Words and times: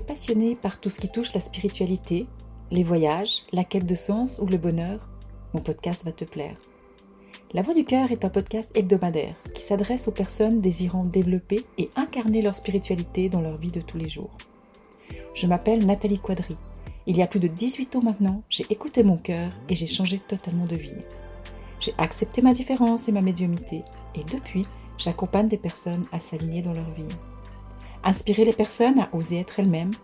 Passionné 0.00 0.56
par 0.56 0.80
tout 0.80 0.90
ce 0.90 1.00
qui 1.00 1.08
touche 1.08 1.32
la 1.34 1.40
spiritualité, 1.40 2.26
les 2.70 2.82
voyages, 2.82 3.44
la 3.52 3.64
quête 3.64 3.86
de 3.86 3.94
sens 3.94 4.40
ou 4.42 4.46
le 4.46 4.56
bonheur 4.56 5.08
Mon 5.52 5.60
podcast 5.60 6.04
va 6.04 6.12
te 6.12 6.24
plaire. 6.24 6.56
La 7.52 7.62
Voix 7.62 7.74
du 7.74 7.84
Cœur 7.84 8.10
est 8.10 8.24
un 8.24 8.28
podcast 8.28 8.72
hebdomadaire 8.74 9.36
qui 9.54 9.62
s'adresse 9.62 10.08
aux 10.08 10.12
personnes 10.12 10.60
désirant 10.60 11.04
développer 11.04 11.64
et 11.78 11.90
incarner 11.94 12.42
leur 12.42 12.56
spiritualité 12.56 13.28
dans 13.28 13.40
leur 13.40 13.56
vie 13.56 13.70
de 13.70 13.80
tous 13.80 13.96
les 13.96 14.08
jours. 14.08 14.36
Je 15.34 15.46
m'appelle 15.46 15.84
Nathalie 15.84 16.18
Quadri. 16.18 16.56
Il 17.06 17.16
y 17.16 17.22
a 17.22 17.28
plus 17.28 17.40
de 17.40 17.48
18 17.48 17.96
ans 17.96 18.02
maintenant, 18.02 18.42
j'ai 18.48 18.66
écouté 18.70 19.04
mon 19.04 19.16
cœur 19.16 19.52
et 19.68 19.76
j'ai 19.76 19.86
changé 19.86 20.18
totalement 20.18 20.66
de 20.66 20.76
vie. 20.76 21.04
J'ai 21.78 21.94
accepté 21.98 22.42
ma 22.42 22.52
différence 22.52 23.08
et 23.08 23.12
ma 23.12 23.22
médiumité 23.22 23.84
et 24.14 24.24
depuis, 24.24 24.66
j'accompagne 24.98 25.48
des 25.48 25.58
personnes 25.58 26.06
à 26.10 26.18
s'aligner 26.18 26.62
dans 26.62 26.72
leur 26.72 26.90
vie. 26.92 27.08
Inspirer 28.06 28.44
les 28.44 28.52
personnes 28.52 29.00
à 29.00 29.08
oser 29.14 29.40
être 29.40 29.60
elles-mêmes, 29.60 29.94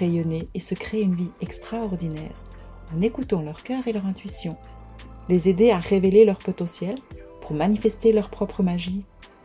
rayonner 0.00 0.48
et 0.54 0.58
se 0.58 0.74
créer 0.74 1.02
une 1.02 1.14
vie 1.14 1.30
extraordinaire 1.40 2.34
en 2.92 3.00
écoutant 3.00 3.40
leur 3.40 3.62
cœur 3.62 3.86
et 3.86 3.92
leur 3.92 4.04
intuition. 4.04 4.56
Les 5.28 5.48
aider 5.48 5.70
à 5.70 5.78
révéler 5.78 6.24
leur 6.24 6.38
potentiel 6.38 6.96
pour 7.40 7.54
manifester 7.54 8.12
leur 8.12 8.30
propre 8.30 8.64
magie. 8.64 9.04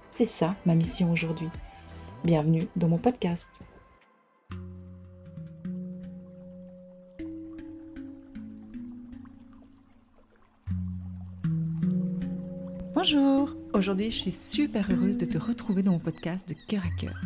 C'est 0.09 0.25
ça 0.25 0.55
ma 0.65 0.73
mission 0.73 1.11
aujourd'hui. 1.11 1.49
Bienvenue 2.23 2.67
dans 2.75 2.87
mon 2.87 2.97
podcast. 2.97 3.61
Bonjour, 12.95 13.55
aujourd'hui 13.73 14.09
je 14.09 14.17
suis 14.17 14.31
super 14.31 14.87
heureuse 14.91 15.17
de 15.17 15.25
te 15.25 15.37
retrouver 15.37 15.83
dans 15.83 15.91
mon 15.91 15.99
podcast 15.99 16.49
de 16.49 16.55
cœur 16.67 16.81
à 16.83 16.99
cœur. 16.99 17.21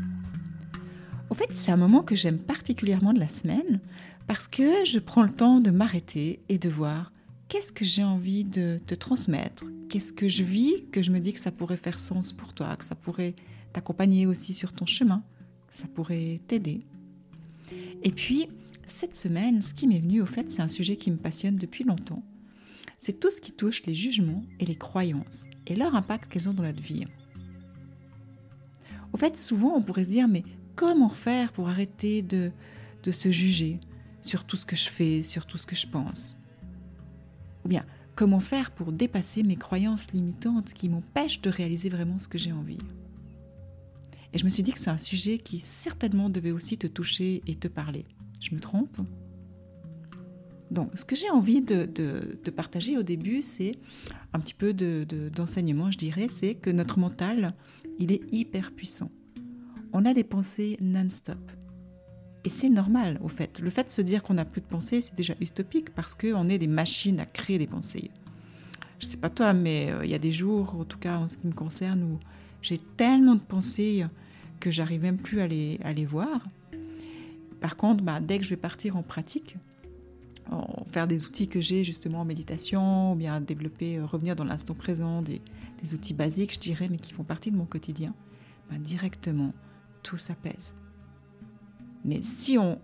Au 1.35 1.37
fait, 1.37 1.53
c'est 1.53 1.73
un 1.73 1.75
moment 1.75 2.01
que 2.01 2.15
j'aime 2.15 2.37
particulièrement 2.37 3.11
de 3.11 3.19
la 3.19 3.27
semaine 3.27 3.81
parce 4.25 4.47
que 4.47 4.85
je 4.85 4.99
prends 4.99 5.21
le 5.21 5.33
temps 5.33 5.59
de 5.59 5.69
m'arrêter 5.69 6.39
et 6.47 6.57
de 6.57 6.69
voir 6.69 7.11
qu'est-ce 7.49 7.73
que 7.73 7.83
j'ai 7.83 8.05
envie 8.05 8.45
de 8.45 8.79
te 8.87 8.95
transmettre, 8.95 9.65
qu'est-ce 9.89 10.13
que 10.13 10.29
je 10.29 10.43
vis, 10.43 10.85
que 10.93 11.03
je 11.03 11.11
me 11.11 11.19
dis 11.19 11.33
que 11.33 11.41
ça 11.41 11.51
pourrait 11.51 11.75
faire 11.75 11.99
sens 11.99 12.31
pour 12.31 12.53
toi, 12.53 12.77
que 12.77 12.85
ça 12.85 12.95
pourrait 12.95 13.35
t'accompagner 13.73 14.25
aussi 14.25 14.53
sur 14.53 14.71
ton 14.71 14.85
chemin, 14.85 15.25
que 15.67 15.75
ça 15.75 15.87
pourrait 15.93 16.39
t'aider. 16.47 16.85
Et 18.03 18.11
puis, 18.11 18.47
cette 18.87 19.17
semaine, 19.17 19.61
ce 19.61 19.73
qui 19.73 19.87
m'est 19.87 19.99
venu, 19.99 20.21
au 20.21 20.25
fait, 20.25 20.49
c'est 20.49 20.61
un 20.61 20.69
sujet 20.69 20.95
qui 20.95 21.11
me 21.11 21.17
passionne 21.17 21.57
depuis 21.57 21.83
longtemps. 21.83 22.23
C'est 22.97 23.19
tout 23.19 23.29
ce 23.29 23.41
qui 23.41 23.51
touche 23.51 23.83
les 23.85 23.93
jugements 23.93 24.45
et 24.61 24.65
les 24.65 24.77
croyances 24.77 25.47
et 25.67 25.75
leur 25.75 25.95
impact 25.95 26.31
qu'elles 26.31 26.47
ont 26.47 26.53
dans 26.53 26.63
notre 26.63 26.81
vie. 26.81 27.03
Au 29.11 29.17
fait, 29.17 29.37
souvent, 29.37 29.75
on 29.75 29.81
pourrait 29.81 30.05
se 30.05 30.09
dire, 30.09 30.27
mais 30.27 30.43
comment 30.75 31.09
faire 31.09 31.51
pour 31.51 31.69
arrêter 31.69 32.21
de, 32.21 32.51
de 33.03 33.11
se 33.11 33.31
juger 33.31 33.79
sur 34.21 34.45
tout 34.45 34.55
ce 34.55 34.65
que 34.65 34.75
je 34.75 34.89
fais, 34.89 35.23
sur 35.23 35.45
tout 35.45 35.57
ce 35.57 35.65
que 35.65 35.75
je 35.75 35.87
pense? 35.87 36.37
Ou 37.63 37.67
bien, 37.67 37.85
comment 38.15 38.39
faire 38.39 38.71
pour 38.71 38.91
dépasser 38.91 39.43
mes 39.43 39.55
croyances 39.55 40.11
limitantes 40.11 40.73
qui 40.73 40.89
m'empêchent 40.89 41.41
de 41.41 41.49
réaliser 41.49 41.89
vraiment 41.89 42.17
ce 42.17 42.27
que 42.27 42.37
j'ai 42.37 42.51
envie? 42.51 42.79
Et 44.33 44.37
je 44.37 44.43
me 44.43 44.49
suis 44.49 44.63
dit 44.63 44.73
que 44.73 44.79
c'est 44.79 44.89
un 44.89 44.97
sujet 44.97 45.37
qui 45.37 45.59
certainement 45.59 46.29
devait 46.29 46.51
aussi 46.51 46.77
te 46.77 46.87
toucher 46.87 47.41
et 47.47 47.55
te 47.55 47.67
parler. 47.67 48.05
Je 48.41 48.53
me 48.53 48.59
trompe? 48.59 48.99
Donc, 50.71 50.91
ce 50.97 51.05
que 51.05 51.15
j'ai 51.15 51.29
envie 51.29 51.61
de, 51.61 51.85
de, 51.85 52.51
partager 52.51 52.97
au 52.97 53.03
début, 53.03 53.41
c'est 53.41 53.73
un 54.33 54.39
petit 54.39 54.53
peu 54.53 54.73
d'enseignement, 54.73 55.89
je 55.91 55.97
dirais, 55.97 56.27
c'est 56.27 56.55
que 56.55 56.69
notre 56.69 56.99
mental, 56.99 57.53
il 57.97 58.11
est 58.11 58.21
hyper 58.33 58.71
puissant 58.73 59.09
on 59.95 60.03
a 60.03 60.13
des 60.13 60.25
pensées 60.25 60.75
non-stop. 60.81 61.39
Et 62.43 62.49
c'est 62.49 62.69
normal, 62.69 63.17
au 63.23 63.29
fait. 63.29 63.59
Le 63.59 63.69
fait 63.69 63.85
de 63.85 63.91
se 63.91 64.01
dire 64.01 64.23
qu'on 64.23 64.33
n'a 64.33 64.43
plus 64.43 64.59
de 64.59 64.65
pensées, 64.65 64.99
c'est 64.99 65.15
déjà 65.15 65.35
utopique 65.39 65.95
parce 65.95 66.15
qu'on 66.15 66.49
est 66.49 66.57
des 66.57 66.67
machines 66.67 67.21
à 67.21 67.25
créer 67.25 67.57
des 67.57 67.65
pensées. 67.65 68.11
Je 68.99 69.07
sais 69.07 69.15
pas 69.15 69.29
toi, 69.29 69.53
mais 69.53 69.89
euh, 69.91 70.03
il 70.03 70.11
y 70.11 70.13
a 70.13 70.19
des 70.19 70.33
jours, 70.33 70.75
en 70.77 70.83
tout 70.83 70.99
cas 70.99 71.17
en 71.17 71.29
ce 71.29 71.37
qui 71.37 71.47
me 71.47 71.53
concerne, 71.53 72.03
où 72.03 72.19
j'ai 72.61 72.77
tellement 72.77 73.35
de 73.35 73.39
pensées 73.39 74.05
que 74.59 74.69
j'arrive 74.69 75.01
même 75.01 75.17
plus 75.17 75.39
à 75.39 75.47
les, 75.47 75.79
à 75.81 75.93
les 75.93 76.05
voir. 76.05 76.45
Par 77.61 77.77
contre, 77.77 78.03
bah, 78.03 78.19
dès 78.19 78.37
que 78.37 78.43
je 78.43 78.49
vais 78.49 78.57
partir 78.57 78.97
en 78.97 79.01
pratique, 79.01 79.55
en 80.51 80.85
faire 80.91 81.07
des 81.07 81.25
outils 81.25 81.47
que 81.47 81.61
j'ai 81.61 81.85
justement 81.85 82.19
en 82.19 82.25
méditation, 82.25 83.13
ou 83.13 83.15
bien 83.15 83.39
développer, 83.39 83.97
euh, 83.97 84.05
revenir 84.05 84.35
dans 84.35 84.43
l'instant 84.43 84.73
présent, 84.73 85.21
des, 85.21 85.41
outils 85.93 86.15
basiques, 86.15 86.55
je 86.55 86.59
dirais, 86.59 86.89
mais 86.89 86.97
qui 86.97 87.13
font 87.13 87.23
partie 87.23 87.51
de 87.51 87.55
mon 87.55 87.65
quotidien, 87.65 88.13
bah, 88.69 88.77
directement, 88.77 89.53
tout 90.05 90.17
s'apaise. 90.17 90.75
Mais 92.05 92.21
si 92.21 92.57
on, 92.59 92.77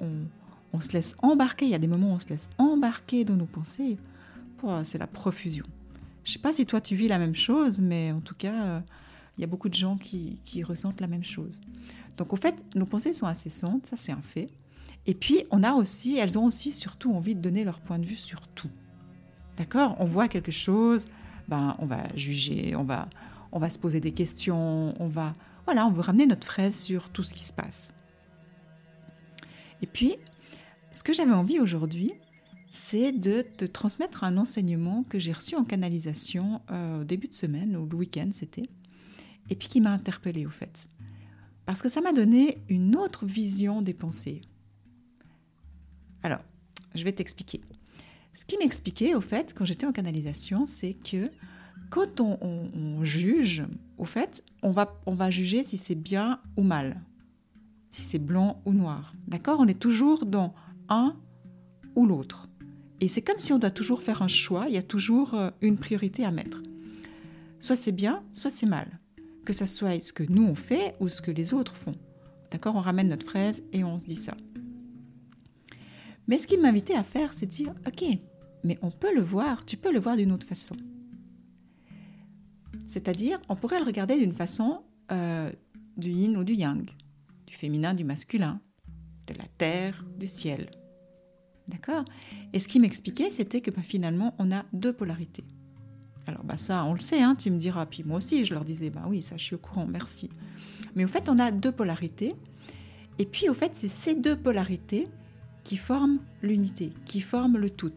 se 0.79 0.91
laisse 0.93 1.15
embarquer, 1.21 1.65
il 1.65 1.71
y 1.71 1.75
a 1.75 1.79
des 1.79 1.87
moments 1.87 2.11
où 2.11 2.15
on 2.15 2.19
se 2.19 2.29
laisse 2.29 2.49
embarquer 2.57 3.23
dans 3.23 3.35
nos 3.35 3.45
pensées, 3.45 3.97
c'est 4.83 4.97
la 4.97 5.07
profusion. 5.07 5.65
Je 6.23 6.31
ne 6.31 6.33
sais 6.33 6.39
pas 6.39 6.53
si 6.53 6.65
toi 6.65 6.81
tu 6.81 6.95
vis 6.95 7.07
la 7.07 7.19
même 7.19 7.35
chose, 7.35 7.79
mais 7.79 8.11
en 8.11 8.19
tout 8.19 8.35
cas, 8.35 8.63
euh, 8.63 8.79
il 9.37 9.41
y 9.41 9.43
a 9.43 9.47
beaucoup 9.47 9.69
de 9.69 9.73
gens 9.73 9.97
qui, 9.97 10.39
ressentent 10.63 11.01
la 11.01 11.07
même 11.07 11.23
chose. 11.23 11.61
Donc 12.17 12.33
au 12.33 12.35
fait, 12.35 12.65
nos 12.75 12.85
pensées 12.85 13.13
sont 13.13 13.25
incessantes, 13.25 13.85
ça 13.85 13.97
c'est 13.97 14.11
un 14.11 14.21
fait. 14.21 14.49
Et 15.07 15.13
puis 15.13 15.45
on 15.51 15.63
a 15.63 15.73
aussi, 15.73 16.17
elles 16.17 16.37
ont 16.37 16.45
aussi 16.45 16.73
surtout 16.73 17.13
envie 17.13 17.35
de 17.35 17.41
donner 17.41 17.63
leur 17.63 17.79
point 17.79 17.99
de 17.99 18.05
vue 18.05 18.15
sur 18.15 18.47
tout. 18.49 18.69
D'accord? 19.57 19.95
On 19.99 20.05
voit 20.05 20.27
quelque 20.27 20.51
chose, 20.51 21.09
ben 21.47 21.75
on 21.79 21.85
va 21.85 22.03
juger, 22.15 22.75
on 22.75 22.83
va, 22.83 23.07
on 23.51 23.59
va 23.59 23.69
se 23.69 23.79
poser 23.79 23.99
des 23.99 24.11
questions, 24.11 24.95
on 24.99 25.07
va, 25.07 25.33
voilà, 25.71 25.87
on 25.87 25.91
veut 25.91 26.01
ramener 26.01 26.25
notre 26.25 26.45
fraise 26.45 26.77
sur 26.77 27.09
tout 27.11 27.23
ce 27.23 27.33
qui 27.33 27.45
se 27.45 27.53
passe. 27.53 27.93
Et 29.81 29.87
puis, 29.87 30.17
ce 30.91 31.01
que 31.01 31.13
j'avais 31.13 31.31
envie 31.31 31.61
aujourd'hui, 31.61 32.11
c'est 32.69 33.13
de 33.13 33.41
te 33.41 33.63
transmettre 33.63 34.25
un 34.25 34.35
enseignement 34.35 35.03
que 35.03 35.17
j'ai 35.17 35.31
reçu 35.31 35.55
en 35.55 35.63
canalisation 35.63 36.59
euh, 36.71 36.99
au 36.99 37.03
début 37.05 37.29
de 37.29 37.33
semaine, 37.33 37.77
ou 37.77 37.85
le 37.85 37.95
week-end 37.95 38.31
c'était, 38.33 38.67
et 39.49 39.55
puis 39.55 39.69
qui 39.69 39.79
m'a 39.79 39.93
interpellée 39.93 40.45
au 40.45 40.49
fait. 40.49 40.89
Parce 41.65 41.81
que 41.81 41.87
ça 41.87 42.01
m'a 42.01 42.11
donné 42.11 42.57
une 42.67 42.97
autre 42.97 43.25
vision 43.25 43.81
des 43.81 43.93
pensées. 43.93 44.41
Alors, 46.21 46.41
je 46.95 47.05
vais 47.05 47.13
t'expliquer. 47.13 47.61
Ce 48.33 48.43
qui 48.43 48.57
m'expliquait 48.57 49.15
au 49.15 49.21
fait, 49.21 49.53
quand 49.53 49.63
j'étais 49.63 49.85
en 49.85 49.93
canalisation, 49.93 50.65
c'est 50.65 50.95
que 50.95 51.31
quand 51.91 52.19
on, 52.19 53.05
juge, 53.05 53.63
au 54.01 54.05
fait, 54.05 54.43
on 54.63 54.71
va, 54.71 54.99
on 55.05 55.13
va 55.13 55.29
juger 55.29 55.63
si 55.63 55.77
c'est 55.77 55.95
bien 55.95 56.41
ou 56.57 56.63
mal, 56.63 56.99
si 57.91 58.01
c'est 58.01 58.17
blanc 58.17 58.59
ou 58.65 58.73
noir. 58.73 59.13
D'accord? 59.27 59.59
On 59.59 59.67
est 59.67 59.79
toujours 59.79 60.25
dans 60.25 60.55
un 60.89 61.15
ou 61.95 62.07
l'autre. 62.07 62.49
Et 62.99 63.07
c'est 63.07 63.21
comme 63.21 63.37
si 63.37 63.53
on 63.53 63.59
doit 63.59 63.69
toujours 63.69 64.01
faire 64.01 64.23
un 64.23 64.27
choix, 64.27 64.65
il 64.67 64.73
y 64.73 64.79
a 64.79 64.83
toujours 64.83 65.35
euh, 65.35 65.51
une 65.61 65.77
priorité 65.77 66.25
à 66.25 66.31
mettre. 66.31 66.63
Soit 67.59 67.75
c'est 67.75 67.91
bien, 67.91 68.23
soit 68.31 68.49
c'est 68.49 68.65
mal. 68.65 68.87
Que 69.45 69.53
ça 69.53 69.67
soit 69.67 70.01
ce 70.01 70.13
que 70.13 70.23
nous 70.23 70.45
on 70.45 70.55
fait 70.55 70.95
ou 70.99 71.07
ce 71.07 71.21
que 71.21 71.29
les 71.29 71.53
autres 71.53 71.75
font. 71.75 71.95
D'accord? 72.49 72.75
On 72.75 72.81
ramène 72.81 73.09
notre 73.09 73.27
fraise 73.27 73.61
et 73.71 73.83
on 73.83 73.99
se 73.99 74.07
dit 74.07 74.15
ça. 74.15 74.35
Mais 76.27 76.39
ce 76.39 76.47
qu'il 76.47 76.59
m'invitait 76.59 76.95
à 76.95 77.03
faire, 77.03 77.33
c'est 77.33 77.45
de 77.45 77.51
dire, 77.51 77.73
ok, 77.85 78.03
mais 78.63 78.79
on 78.81 78.89
peut 78.89 79.13
le 79.13 79.21
voir, 79.21 79.63
tu 79.63 79.77
peux 79.77 79.93
le 79.93 79.99
voir 79.99 80.17
d'une 80.17 80.31
autre 80.31 80.47
façon. 80.47 80.75
C'est-à-dire, 82.87 83.39
on 83.49 83.55
pourrait 83.55 83.79
le 83.79 83.85
regarder 83.85 84.17
d'une 84.17 84.33
façon 84.33 84.83
euh, 85.11 85.49
du 85.97 86.09
yin 86.09 86.37
ou 86.37 86.43
du 86.43 86.53
yang, 86.53 86.89
du 87.47 87.53
féminin, 87.53 87.93
du 87.93 88.03
masculin, 88.03 88.59
de 89.27 89.33
la 89.33 89.45
terre, 89.57 90.05
du 90.17 90.27
ciel. 90.27 90.69
D'accord? 91.67 92.05
Et 92.53 92.59
ce 92.59 92.67
qui 92.67 92.79
m'expliquait, 92.79 93.29
c'était 93.29 93.61
que 93.61 93.71
bah, 93.71 93.81
finalement, 93.81 94.35
on 94.39 94.51
a 94.51 94.65
deux 94.73 94.93
polarités. 94.93 95.45
Alors, 96.27 96.43
bah, 96.43 96.57
ça, 96.57 96.85
on 96.85 96.93
le 96.93 96.99
sait, 96.99 97.21
hein, 97.21 97.35
tu 97.35 97.49
me 97.51 97.57
diras, 97.57 97.85
puis 97.85 98.03
moi 98.03 98.17
aussi, 98.17 98.45
je 98.45 98.53
leur 98.53 98.63
disais, 98.63 98.89
bah 98.89 99.05
oui, 99.07 99.21
ça, 99.21 99.37
je 99.37 99.43
suis 99.43 99.55
au 99.55 99.59
courant, 99.59 99.87
merci. 99.87 100.29
Mais 100.95 101.03
au 101.03 101.07
fait, 101.07 101.29
on 101.29 101.39
a 101.39 101.51
deux 101.51 101.71
polarités. 101.71 102.35
Et 103.19 103.25
puis, 103.25 103.49
au 103.49 103.53
fait, 103.53 103.71
c'est 103.73 103.87
ces 103.87 104.15
deux 104.15 104.35
polarités 104.35 105.07
qui 105.63 105.77
forment 105.77 106.19
l'unité, 106.41 106.91
qui 107.05 107.21
forment 107.21 107.57
le 107.57 107.69
tout. 107.69 107.93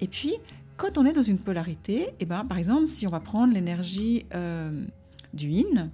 Et 0.00 0.08
puis, 0.08 0.34
quand 0.76 0.98
on 0.98 1.06
est 1.06 1.12
dans 1.12 1.22
une 1.22 1.38
polarité, 1.38 2.10
eh 2.20 2.24
ben, 2.24 2.44
par 2.44 2.58
exemple, 2.58 2.86
si 2.86 3.06
on 3.06 3.10
va 3.10 3.20
prendre 3.20 3.54
l'énergie 3.54 4.26
euh, 4.34 4.84
du 5.32 5.48
yin, 5.48 5.90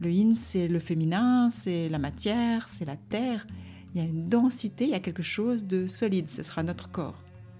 le 0.00 0.10
yin 0.10 0.34
c'est 0.34 0.66
le 0.68 0.78
féminin, 0.78 1.50
c'est 1.50 1.88
la 1.88 1.98
matière, 1.98 2.68
c'est 2.68 2.84
la 2.84 2.96
terre, 2.96 3.46
il 3.94 4.00
y 4.00 4.04
a 4.04 4.08
une 4.08 4.28
densité, 4.28 4.84
il 4.84 4.90
y 4.90 4.94
a 4.94 5.00
quelque 5.00 5.22
chose 5.22 5.64
de 5.64 5.86
solide, 5.86 6.30
ce 6.30 6.42
sera 6.42 6.62
notre 6.62 6.90
corps. 6.90 7.18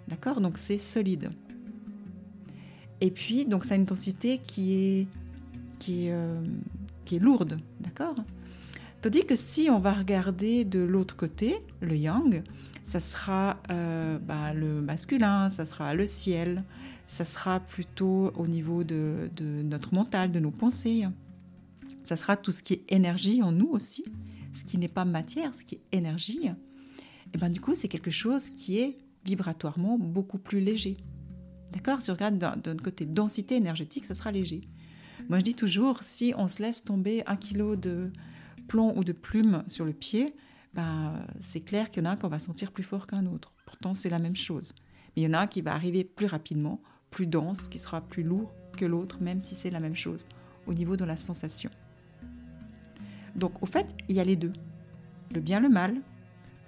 D'accord? 0.09 0.41
Donc 0.41 0.59
c'est 0.59 0.79
solide. 0.79 1.31
Et 3.01 3.11
puis, 3.11 3.47
donc 3.47 3.65
ça 3.65 3.75
a 3.75 3.77
une 3.77 3.85
densité 3.85 4.39
qui 4.39 4.75
est, 4.75 5.07
qui 5.79 6.07
est, 6.07 6.13
euh, 6.13 6.41
qui 7.05 7.17
est 7.17 7.19
lourde, 7.19 7.59
d'accord? 7.81 8.17
Tandis 9.01 9.25
que 9.25 9.37
si 9.37 9.71
on 9.71 9.79
va 9.79 9.93
regarder 9.93 10.65
de 10.65 10.81
l'autre 10.81 11.17
côté, 11.17 11.57
le 11.81 11.97
yang, 11.97 12.43
ça 12.91 12.99
sera 12.99 13.57
euh, 13.71 14.19
bah, 14.19 14.53
le 14.53 14.81
masculin, 14.81 15.49
ça 15.49 15.65
sera 15.65 15.95
le 15.95 16.09
ciel, 16.09 16.65
ça 17.07 17.25
sera 17.25 17.61
plutôt 17.61 18.33
au 18.35 18.49
niveau 18.49 18.83
de, 18.83 19.31
notre 19.41 19.95
mental, 19.95 20.33
de 20.33 20.41
nos 20.41 20.51
pensées. 20.51 21.05
Ça 22.05 22.17
sera 22.17 22.37
tout 22.37 22.51
ce 22.51 22.65
qui 22.65 22.73
est 22.73 22.93
énergie 22.93 23.45
en 23.45 23.53
nous 23.53 23.69
aussi. 23.69 24.03
ce 24.53 24.65
qui 24.65 24.77
n'est 24.77 24.89
pas 24.89 25.05
matière, 25.05 25.55
ce 25.55 25.65
qui 25.65 25.77
est 25.77 25.97
énergie, 25.97 26.51
et 27.33 27.39
ben 27.39 27.49
du 27.49 27.61
coup, 27.61 27.77
c'est 27.77 27.87
quelque 27.87 28.11
chose 28.11 28.51
qui 28.51 28.81
est 28.81 28.99
vibratoirement 29.25 29.97
beaucoup 29.97 30.39
plus 30.39 30.59
léger. 30.59 30.97
D'accord? 31.73 32.03
Si 32.03 32.11
on 32.11 32.15
regarde 32.15 32.39
d'un 32.39 32.77
côté 32.77 33.07
densité 33.07 33.55
énergétique, 33.55 34.05
ça 34.05 34.15
sera 34.15 34.33
léger. 34.33 34.63
Moi, 35.29 35.39
je 35.39 35.45
dis 35.45 35.55
toujours, 35.55 36.03
si 36.03 36.35
on 36.37 36.49
se 36.49 36.61
laisse 36.61 36.83
tomber 36.83 37.23
un 37.29 37.37
kilo 37.37 37.77
de 37.77 38.11
plomb 38.67 38.93
ou 38.97 39.05
de 39.05 39.13
plume 39.13 39.63
sur 39.69 39.85
le 39.85 39.93
pied, 39.93 40.35
ben, 40.75 41.27
c'est 41.41 41.61
clair 41.61 41.91
qu'il 41.91 42.03
y 42.03 42.07
en 42.07 42.11
a 42.11 42.13
un 42.13 42.17
qu'on 42.17 42.29
va 42.29 42.39
sentir 42.39 42.73
plus 42.73 42.85
fort 42.85 43.07
qu'un 43.07 43.27
autre. 43.27 43.53
Pourtant, 43.67 43.95
c'est 43.95 44.11
la 44.11 44.19
même 44.19 44.37
chose. 44.37 44.75
Mais 45.17 45.23
il 45.23 45.25
y 45.25 45.29
en 45.29 45.33
a 45.33 45.41
un 45.41 45.47
qui 45.47 45.63
va 45.63 45.75
arriver 45.75 46.05
plus 46.05 46.27
rapidement, 46.27 46.81
plus 47.11 47.27
dense, 47.27 47.69
qui 47.69 47.79
sera 47.79 48.01
plus 48.01 48.23
lourd 48.23 48.53
que 48.77 48.85
l'autre, 48.85 49.21
même 49.21 49.41
si 49.41 49.55
c'est 49.55 49.71
la 49.71 49.81
même 49.81 49.97
chose, 49.97 50.27
au 50.67 50.75
niveau 50.75 50.97
de 50.97 51.05
la 51.05 51.17
sensation. 51.17 51.71
Donc, 53.35 53.63
au 53.63 53.67
fait, 53.67 53.95
il 54.09 54.17
y 54.17 54.21
a 54.21 54.25
les 54.25 54.37
deux. 54.37 54.53
Le 55.33 55.41
bien, 55.41 55.61
le 55.61 55.69
mal, 55.69 56.01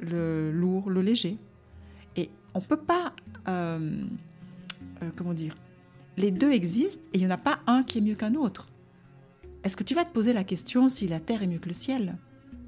le 0.01 0.51
lourd, 0.51 0.91
le 0.91 1.03
léger. 1.03 1.39
Et 2.17 2.31
on 2.55 2.61
ne 2.61 2.65
peut 2.65 2.77
pas... 2.77 3.15
Euh, 3.49 4.05
euh, 5.03 5.11
comment 5.17 5.35
dire 5.35 5.57
Les 6.17 6.31
deux 6.31 6.51
existent 6.51 7.09
et 7.13 7.19
il 7.19 7.21
n'y 7.21 7.27
en 7.27 7.35
a 7.35 7.39
pas 7.39 7.61
un 7.67 7.83
qui 7.83 7.99
est 7.99 8.01
mieux 8.01 8.15
qu'un 8.15 8.35
autre. 8.35 8.69
Est-ce 9.65 9.77
que 9.77 9.85
tu 9.85 9.95
vas 9.95 10.05
te 10.05 10.13
poser 10.13 10.33
la 10.33 10.45
question 10.45 10.89
si 10.89 11.07
la 11.07 11.21
Terre 11.21 11.43
est 11.43 11.47
mieux 11.47 11.61
que 11.61 11.69
le 11.69 11.75
ciel? 11.75 12.17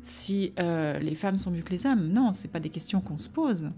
Si 0.04 0.52
euh, 0.58 0.98
les 0.98 1.14
femmes 1.14 1.38
sont 1.38 1.50
mieux 1.50 1.62
que 1.62 1.70
les 1.70 1.86
hommes 1.86 2.08
Non, 2.08 2.34
ce 2.34 2.46
pas 2.46 2.60
des 2.60 2.68
questions 2.68 3.00
qu'on 3.00 3.16
se 3.16 3.30
pose. 3.30 3.70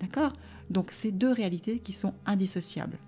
D'accord? 0.00 0.32
Donc, 0.70 0.88
c'est 0.90 1.12
deux 1.12 1.30
réalités 1.30 1.78
qui 1.80 1.92
sont 1.92 2.14
indissociables. 2.24 2.98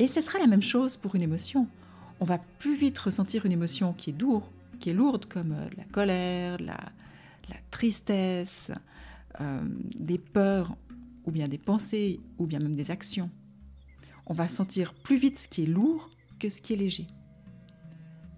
Et 0.00 0.08
ce 0.08 0.20
sera 0.20 0.40
la 0.40 0.48
même 0.48 0.62
chose 0.62 0.96
pour 0.96 1.14
une 1.14 1.22
émotion. 1.22 1.68
On 2.18 2.24
va 2.24 2.38
plus 2.58 2.76
vite 2.76 2.98
ressentir 2.98 3.46
une 3.46 3.52
émotion 3.52 3.92
qui 3.92 4.10
est 4.10 4.20
lourde, 4.20 4.44
qui 4.80 4.90
est 4.90 4.94
lourde 4.94 5.26
comme 5.26 5.52
euh, 5.52 5.68
la 5.76 5.84
colère, 5.84 6.58
la, 6.60 6.76
tristesse, 7.70 8.72
des 9.96 10.18
peurs 10.18 10.74
ou 11.26 11.30
bien 11.30 11.46
des 11.46 11.58
pensées, 11.58 12.20
ou 12.38 12.46
bien 12.46 12.58
même 12.58 12.74
des 12.74 12.90
actions. 12.90 13.30
On 14.24 14.32
va 14.32 14.48
sentir 14.48 14.94
plus 14.94 15.16
vite 15.16 15.38
ce 15.38 15.46
qui 15.46 15.64
est 15.64 15.66
lourd 15.66 16.08
que 16.40 16.48
ce 16.48 16.60
qui 16.62 16.72
est 16.72 16.76
léger. 16.76 17.06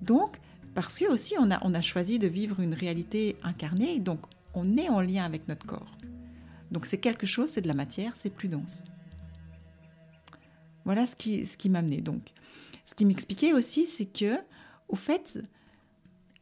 Donc, 0.03 0.41
parce 0.79 1.01
que 1.01 1.07
aussi 1.07 1.35
on 1.41 1.51
a, 1.51 1.59
on 1.65 1.75
a 1.75 1.81
choisi 1.81 2.21
de 2.21 2.29
vivre 2.29 2.61
une 2.61 2.73
réalité 2.73 3.35
incarnée, 3.43 3.99
donc 3.99 4.21
on 4.55 4.77
est 4.77 4.89
en 4.89 5.01
lien 5.01 5.25
avec 5.25 5.49
notre 5.49 5.67
corps. 5.67 5.99
Donc 6.71 6.87
c'est 6.87 6.99
quelque 6.99 7.27
chose, 7.27 7.49
c'est 7.49 7.63
de 7.63 7.67
la 7.67 7.75
matière, 7.75 8.15
c'est 8.15 8.31
plus 8.31 8.47
dense. 8.47 8.85
Voilà 10.85 11.05
ce 11.05 11.17
qui, 11.17 11.45
ce 11.47 11.57
qui 11.57 11.69
m'amenait. 11.69 12.01
Donc, 12.01 12.31
ce 12.85 12.95
qui 12.95 13.07
m'expliquait 13.07 13.53
aussi, 13.53 13.87
c'est 13.87 14.07
que, 14.07 14.37
au 14.89 14.95
fait, 14.95 15.43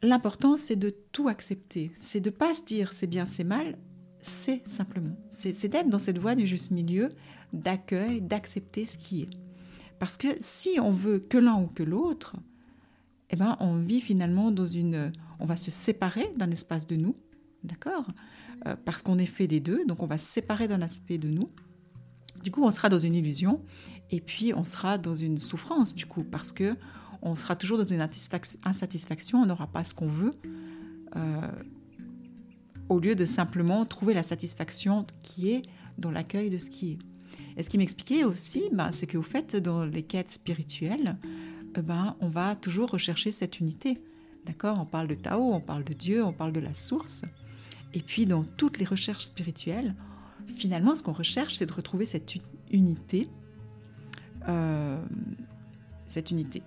l'important, 0.03 0.55
c'est 0.55 0.75
de 0.75 0.91
tout 1.11 1.29
accepter. 1.29 1.91
C'est 1.95 2.21
de 2.21 2.29
pas 2.29 2.53
se 2.53 2.63
dire 2.63 2.93
c'est 2.93 3.07
bien, 3.07 3.25
c'est 3.25 3.43
mal, 3.43 3.75
c'est 4.21 4.61
simplement. 4.69 5.15
C'est 5.29 5.67
d'être 5.67 5.89
dans 5.89 5.97
cette 5.97 6.19
voie 6.19 6.35
du 6.35 6.45
juste 6.45 6.69
milieu, 6.69 7.09
d'accueil, 7.53 8.21
d'accepter 8.21 8.85
ce 8.85 8.99
qui 8.99 9.23
est. 9.23 9.29
Parce 9.97 10.15
que 10.15 10.27
si 10.39 10.77
on 10.79 10.91
veut 10.91 11.17
que 11.17 11.39
l'un 11.39 11.55
ou 11.55 11.65
que 11.65 11.81
l'autre, 11.81 12.35
eh 13.29 13.35
ben, 13.35 13.57
on 13.59 13.77
vit 13.77 14.01
finalement 14.01 14.51
dans 14.51 14.65
une... 14.65 15.11
On 15.39 15.45
va 15.45 15.57
se 15.57 15.71
séparer 15.71 16.31
d'un 16.37 16.49
espace 16.51 16.87
de 16.87 16.95
nous, 16.95 17.15
d'accord? 17.63 18.07
Euh, 18.65 18.75
Parce 18.85 19.01
qu'on 19.01 19.17
est 19.17 19.25
fait 19.25 19.47
des 19.47 19.59
deux, 19.59 19.85
donc 19.85 20.01
on 20.01 20.07
va 20.07 20.17
se 20.17 20.25
séparer 20.25 20.67
d'un 20.67 20.81
aspect 20.81 21.17
de 21.17 21.29
nous. 21.29 21.49
Du 22.43 22.51
coup, 22.51 22.63
on 22.63 22.71
sera 22.71 22.89
dans 22.89 22.99
une 22.99 23.15
illusion, 23.15 23.61
et 24.09 24.21
puis 24.21 24.53
on 24.53 24.63
sera 24.63 24.97
dans 24.97 25.15
une 25.15 25.37
souffrance, 25.37 25.93
du 25.93 26.05
coup, 26.05 26.23
parce 26.23 26.51
que 26.51 26.75
on 27.21 27.35
sera 27.35 27.55
toujours 27.55 27.77
dans 27.77 27.85
une 27.85 28.07
insatisfaction, 28.63 29.41
on 29.41 29.45
n'aura 29.45 29.67
pas 29.67 29.83
ce 29.83 29.93
qu'on 29.93 30.07
veut. 30.07 30.33
Euh, 31.15 31.51
au 32.89 32.99
lieu 32.99 33.15
de 33.15 33.25
simplement 33.25 33.85
trouver 33.85 34.13
la 34.13 34.23
satisfaction 34.23 35.05
qui 35.23 35.49
est 35.49 35.63
dans 35.97 36.11
l'accueil 36.11 36.49
de 36.49 36.57
ce 36.57 36.69
qui 36.69 36.91
est. 36.91 36.99
Et 37.57 37.63
ce 37.63 37.69
qui 37.69 37.77
m'expliquait 37.77 38.23
aussi, 38.23 38.63
ben, 38.71 38.91
c'est 38.91 39.07
qu'au 39.07 39.23
fait, 39.23 39.55
dans 39.55 39.83
les 39.83 40.03
quêtes 40.03 40.29
spirituelles, 40.29 41.17
eh 41.77 41.81
ben, 41.81 42.15
on 42.19 42.29
va 42.29 42.55
toujours 42.55 42.89
rechercher 42.89 43.31
cette 43.31 43.59
unité. 43.59 44.01
D'accord? 44.45 44.79
On 44.79 44.85
parle 44.85 45.07
de 45.07 45.15
Tao, 45.15 45.53
on 45.53 45.59
parle 45.59 45.83
de 45.83 45.93
Dieu, 45.93 46.23
on 46.23 46.33
parle 46.33 46.53
de 46.53 46.59
la 46.59 46.73
source. 46.73 47.25
Et 47.93 47.99
puis, 47.99 48.25
dans 48.25 48.43
toutes 48.43 48.79
les 48.79 48.85
recherches 48.85 49.25
spirituelles, 49.25 49.95
finalement, 50.55 50.95
ce 50.95 51.03
qu'on 51.03 51.13
recherche, 51.13 51.55
c'est 51.55 51.65
de 51.65 51.73
retrouver 51.73 52.05
cette 52.05 52.33
unité. 52.71 53.29
Euh, 54.47 55.01
cette 56.05 56.31
unité. 56.31 56.63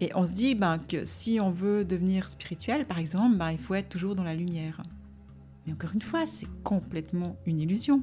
Et 0.00 0.10
on 0.14 0.26
se 0.26 0.32
dit 0.32 0.54
ben, 0.54 0.78
que 0.78 1.04
si 1.04 1.38
on 1.40 1.50
veut 1.50 1.84
devenir 1.84 2.28
spirituel, 2.28 2.86
par 2.86 2.98
exemple, 2.98 3.36
ben, 3.36 3.52
il 3.52 3.58
faut 3.58 3.74
être 3.74 3.88
toujours 3.88 4.14
dans 4.14 4.24
la 4.24 4.34
lumière. 4.34 4.82
Mais 5.66 5.72
encore 5.72 5.92
une 5.94 6.02
fois, 6.02 6.26
c'est 6.26 6.48
complètement 6.64 7.36
une 7.46 7.60
illusion. 7.60 8.02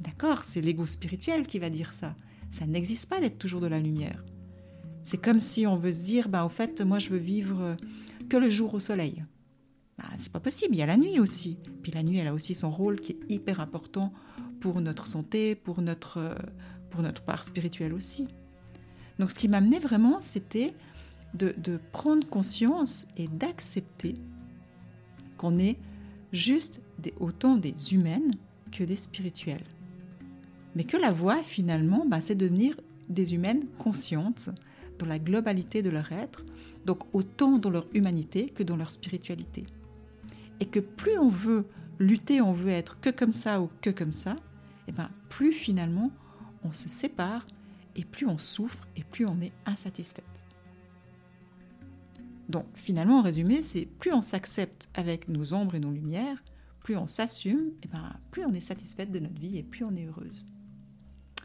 D'accord? 0.00 0.44
C'est 0.44 0.60
l'ego 0.60 0.86
spirituel 0.86 1.46
qui 1.46 1.58
va 1.58 1.70
dire 1.70 1.92
ça. 1.92 2.14
Ça 2.50 2.66
n'existe 2.66 3.08
pas 3.10 3.20
d'être 3.20 3.38
toujours 3.38 3.60
de 3.60 3.66
la 3.66 3.80
lumière. 3.80 4.24
C'est 5.04 5.18
comme 5.18 5.38
si 5.38 5.66
on 5.66 5.76
veut 5.76 5.92
se 5.92 6.02
dire, 6.02 6.30
bah, 6.30 6.46
au 6.46 6.48
fait, 6.48 6.80
moi, 6.80 6.98
je 6.98 7.10
veux 7.10 7.18
vivre 7.18 7.76
que 8.30 8.38
le 8.38 8.48
jour 8.48 8.72
au 8.72 8.80
soleil. 8.80 9.22
Bah, 9.98 10.04
c'est 10.16 10.32
pas 10.32 10.40
possible, 10.40 10.74
il 10.74 10.78
y 10.78 10.82
a 10.82 10.86
la 10.86 10.96
nuit 10.96 11.20
aussi. 11.20 11.58
Puis 11.82 11.92
la 11.92 12.02
nuit, 12.02 12.16
elle 12.16 12.26
a 12.26 12.32
aussi 12.32 12.54
son 12.54 12.70
rôle 12.70 12.98
qui 12.98 13.12
est 13.12 13.18
hyper 13.28 13.60
important 13.60 14.14
pour 14.60 14.80
notre 14.80 15.06
santé, 15.06 15.54
pour 15.54 15.82
notre, 15.82 16.34
pour 16.88 17.02
notre 17.02 17.22
part 17.22 17.44
spirituelle 17.44 17.92
aussi. 17.92 18.26
Donc 19.18 19.30
ce 19.30 19.38
qui 19.38 19.46
m'amenait 19.46 19.78
vraiment, 19.78 20.22
c'était 20.22 20.72
de, 21.34 21.78
prendre 21.92 22.26
conscience 22.26 23.06
et 23.18 23.28
d'accepter 23.28 24.14
qu'on 25.36 25.58
est 25.58 25.76
juste 26.32 26.80
des, 26.98 27.12
autant 27.20 27.56
des 27.56 27.92
humaines 27.92 28.36
que 28.72 28.84
des 28.84 28.96
spirituelles. 28.96 29.66
Mais 30.74 30.84
que 30.84 30.96
la 30.96 31.12
voie, 31.12 31.42
finalement, 31.42 32.06
bah, 32.06 32.22
c'est 32.22 32.36
de 32.36 32.46
devenir 32.46 32.80
des 33.10 33.34
humaines 33.34 33.66
conscientes 33.78 34.48
dans 34.98 35.06
la 35.06 35.18
globalité 35.18 35.82
de 35.82 35.90
leur 35.90 36.12
être, 36.12 36.44
donc 36.84 37.02
autant 37.14 37.58
dans 37.58 37.70
leur 37.70 37.86
humanité 37.94 38.48
que 38.48 38.62
dans 38.62 38.76
leur 38.76 38.90
spiritualité. 38.90 39.64
Et 40.60 40.66
que 40.66 40.80
plus 40.80 41.18
on 41.18 41.28
veut 41.28 41.66
lutter, 41.98 42.40
on 42.40 42.52
veut 42.52 42.70
être 42.70 43.00
que 43.00 43.10
comme 43.10 43.32
ça 43.32 43.60
ou 43.60 43.70
que 43.80 43.90
comme 43.90 44.12
ça, 44.12 44.36
et 44.86 44.92
ben 44.92 45.10
plus 45.28 45.52
finalement 45.52 46.10
on 46.62 46.72
se 46.72 46.88
sépare 46.88 47.46
et 47.96 48.04
plus 48.04 48.26
on 48.26 48.38
souffre 48.38 48.86
et 48.96 49.04
plus 49.04 49.26
on 49.26 49.40
est 49.40 49.52
insatisfaite. 49.66 50.44
Donc 52.48 52.66
finalement, 52.74 53.20
en 53.20 53.22
résumé, 53.22 53.62
c'est 53.62 53.86
plus 53.86 54.12
on 54.12 54.22
s'accepte 54.22 54.88
avec 54.94 55.28
nos 55.28 55.54
ombres 55.54 55.74
et 55.74 55.80
nos 55.80 55.90
lumières, 55.90 56.42
plus 56.82 56.96
on 56.96 57.06
s'assume, 57.06 57.72
et 57.82 57.88
ben, 57.88 58.12
plus 58.30 58.44
on 58.44 58.52
est 58.52 58.60
satisfaite 58.60 59.10
de 59.10 59.18
notre 59.18 59.40
vie 59.40 59.56
et 59.56 59.62
plus 59.62 59.84
on 59.84 59.96
est 59.96 60.06
heureuse. 60.06 60.44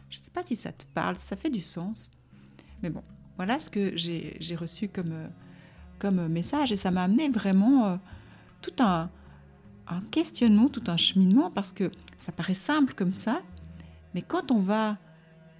Je 0.09 0.17
ne 0.17 0.23
sais 0.23 0.31
pas 0.31 0.43
si 0.43 0.55
ça 0.55 0.71
te 0.71 0.85
parle, 0.93 1.17
ça 1.17 1.37
fait 1.37 1.49
du 1.49 1.61
sens. 1.61 2.11
Mais 2.81 2.89
bon, 2.89 3.03
voilà 3.39 3.57
ce 3.57 3.69
que 3.69 3.95
j'ai 3.95 4.55
reçu 4.57 4.89
comme, 4.89 5.13
euh, 5.13 5.27
comme 5.97 6.27
message 6.27 6.73
et 6.73 6.77
ça 6.77 6.91
m'a 6.91 7.03
amené 7.03 7.29
vraiment 7.29 7.85
euh, 7.85 7.95
tout 8.61 8.73
un, 8.79 9.09
questionnement, 10.11 10.67
tout 10.67 10.83
un 10.87 10.97
cheminement 10.97 11.49
parce 11.49 11.71
que 11.71 11.89
ça 12.17 12.33
paraît 12.33 12.53
simple 12.53 12.93
comme 12.93 13.13
ça, 13.13 13.41
mais 14.13 14.21
quand 14.21 14.51
on 14.51 14.59
va 14.59 14.97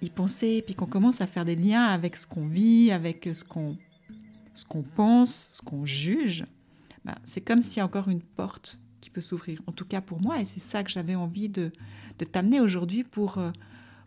y 0.02 0.10
penser, 0.10 0.62
puis 0.62 0.74
qu'on 0.74 0.84
commence 0.84 1.22
à 1.22 1.26
faire 1.26 1.46
des 1.46 1.56
liens 1.56 1.86
avec 1.86 2.16
ce 2.16 2.26
qu'on 2.26 2.46
vit, 2.46 2.90
avec 2.90 3.26
ce 3.32 3.44
qu'on 3.44 4.82
pense, 4.94 5.48
ce 5.52 5.62
qu'on 5.62 5.86
juge, 5.86 6.44
bah, 7.06 7.16
c'est 7.24 7.40
comme 7.40 7.62
s'il 7.62 7.78
y 7.78 7.80
a 7.80 7.86
encore 7.86 8.10
une 8.10 8.20
porte 8.20 8.78
qui 9.00 9.08
peut 9.08 9.22
s'ouvrir. 9.22 9.62
En 9.66 9.72
tout 9.72 9.86
cas 9.86 10.02
pour 10.02 10.20
moi, 10.20 10.38
et 10.38 10.44
c'est 10.44 10.60
ça 10.60 10.84
que 10.84 10.90
j'avais 10.90 11.14
envie 11.14 11.48
de, 11.48 11.72
t'amener 12.30 12.60
aujourd'hui 12.60 13.04
pour, 13.04 13.38
euh, 13.38 13.50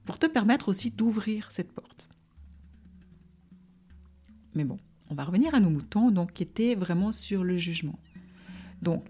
pour 0.06 0.20
te 0.20 0.28
permettre 0.28 0.70
aussi 0.70 0.92
d'ouvrir 0.92 1.52
cette 1.52 1.72
porte. 1.72 2.08
Mais 4.56 4.64
bon, 4.64 4.78
on 5.10 5.16
va 5.16 5.24
revenir 5.24 5.54
à 5.56 5.60
nos 5.60 5.70
moutons, 5.70 6.12
donc 6.12 6.34
qui 6.34 6.44
étaient 6.44 6.76
vraiment 6.76 7.12
sur 7.12 7.44
le 7.44 7.58
jugement. 7.58 8.00
Donc, 8.82 9.06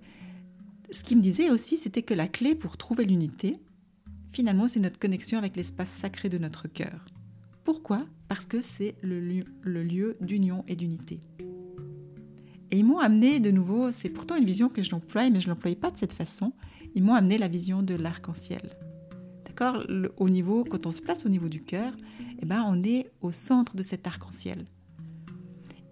ce 0.91 1.03
qui 1.03 1.15
me 1.15 1.21
disait 1.21 1.49
aussi, 1.49 1.77
c'était 1.77 2.03
que 2.03 2.13
la 2.13 2.27
clé 2.27 2.55
pour 2.55 2.77
trouver 2.77 3.05
l'unité, 3.05 3.57
finalement, 4.31 4.67
c'est 4.67 4.79
notre 4.79 4.99
connexion 4.99 5.37
avec 5.37 5.55
l'espace 5.55 5.89
sacré 5.89 6.29
de 6.29 6.37
notre 6.37 6.67
cœur. 6.67 7.05
Pourquoi? 7.63 8.05
Parce 8.27 8.45
que 8.45 8.61
c'est 8.61 8.95
le 9.01 9.19
lieu, 9.19 10.17
d'union 10.21 10.63
et 10.67 10.75
d'unité. 10.75 11.19
Et 12.71 12.79
ils 12.79 12.85
m'ont 12.85 12.99
amené 12.99 13.39
de 13.39 13.51
nouveau, 13.51 13.91
c'est 13.91 14.09
pourtant 14.09 14.35
une 14.35 14.45
vision 14.45 14.67
que 14.67 14.83
je 14.83 14.91
l'emploie, 14.91 15.29
mais 15.29 15.39
je 15.39 15.47
ne 15.47 15.53
l'employais 15.53 15.75
pas 15.75 15.91
de 15.91 15.97
cette 15.97 16.13
façon, 16.13 16.53
ils 16.95 17.03
m'ont 17.03 17.13
amené 17.13 17.37
la 17.37 17.47
vision 17.47 17.81
de 17.81 17.95
l'arc-en-ciel. 17.95 18.77
D'accord? 19.45 19.85
Au 20.17 20.29
niveau, 20.29 20.63
quand 20.63 20.85
on 20.85 20.91
se 20.91 21.01
place 21.01 21.25
au 21.25 21.29
niveau 21.29 21.49
du 21.49 21.63
cœur, 21.63 21.93
eh 22.41 22.45
ben, 22.45 22.63
on 22.67 22.83
est 22.83 23.11
au 23.21 23.31
centre 23.31 23.75
de 23.75 23.83
cet 23.83 24.07
arc-en-ciel. 24.07 24.65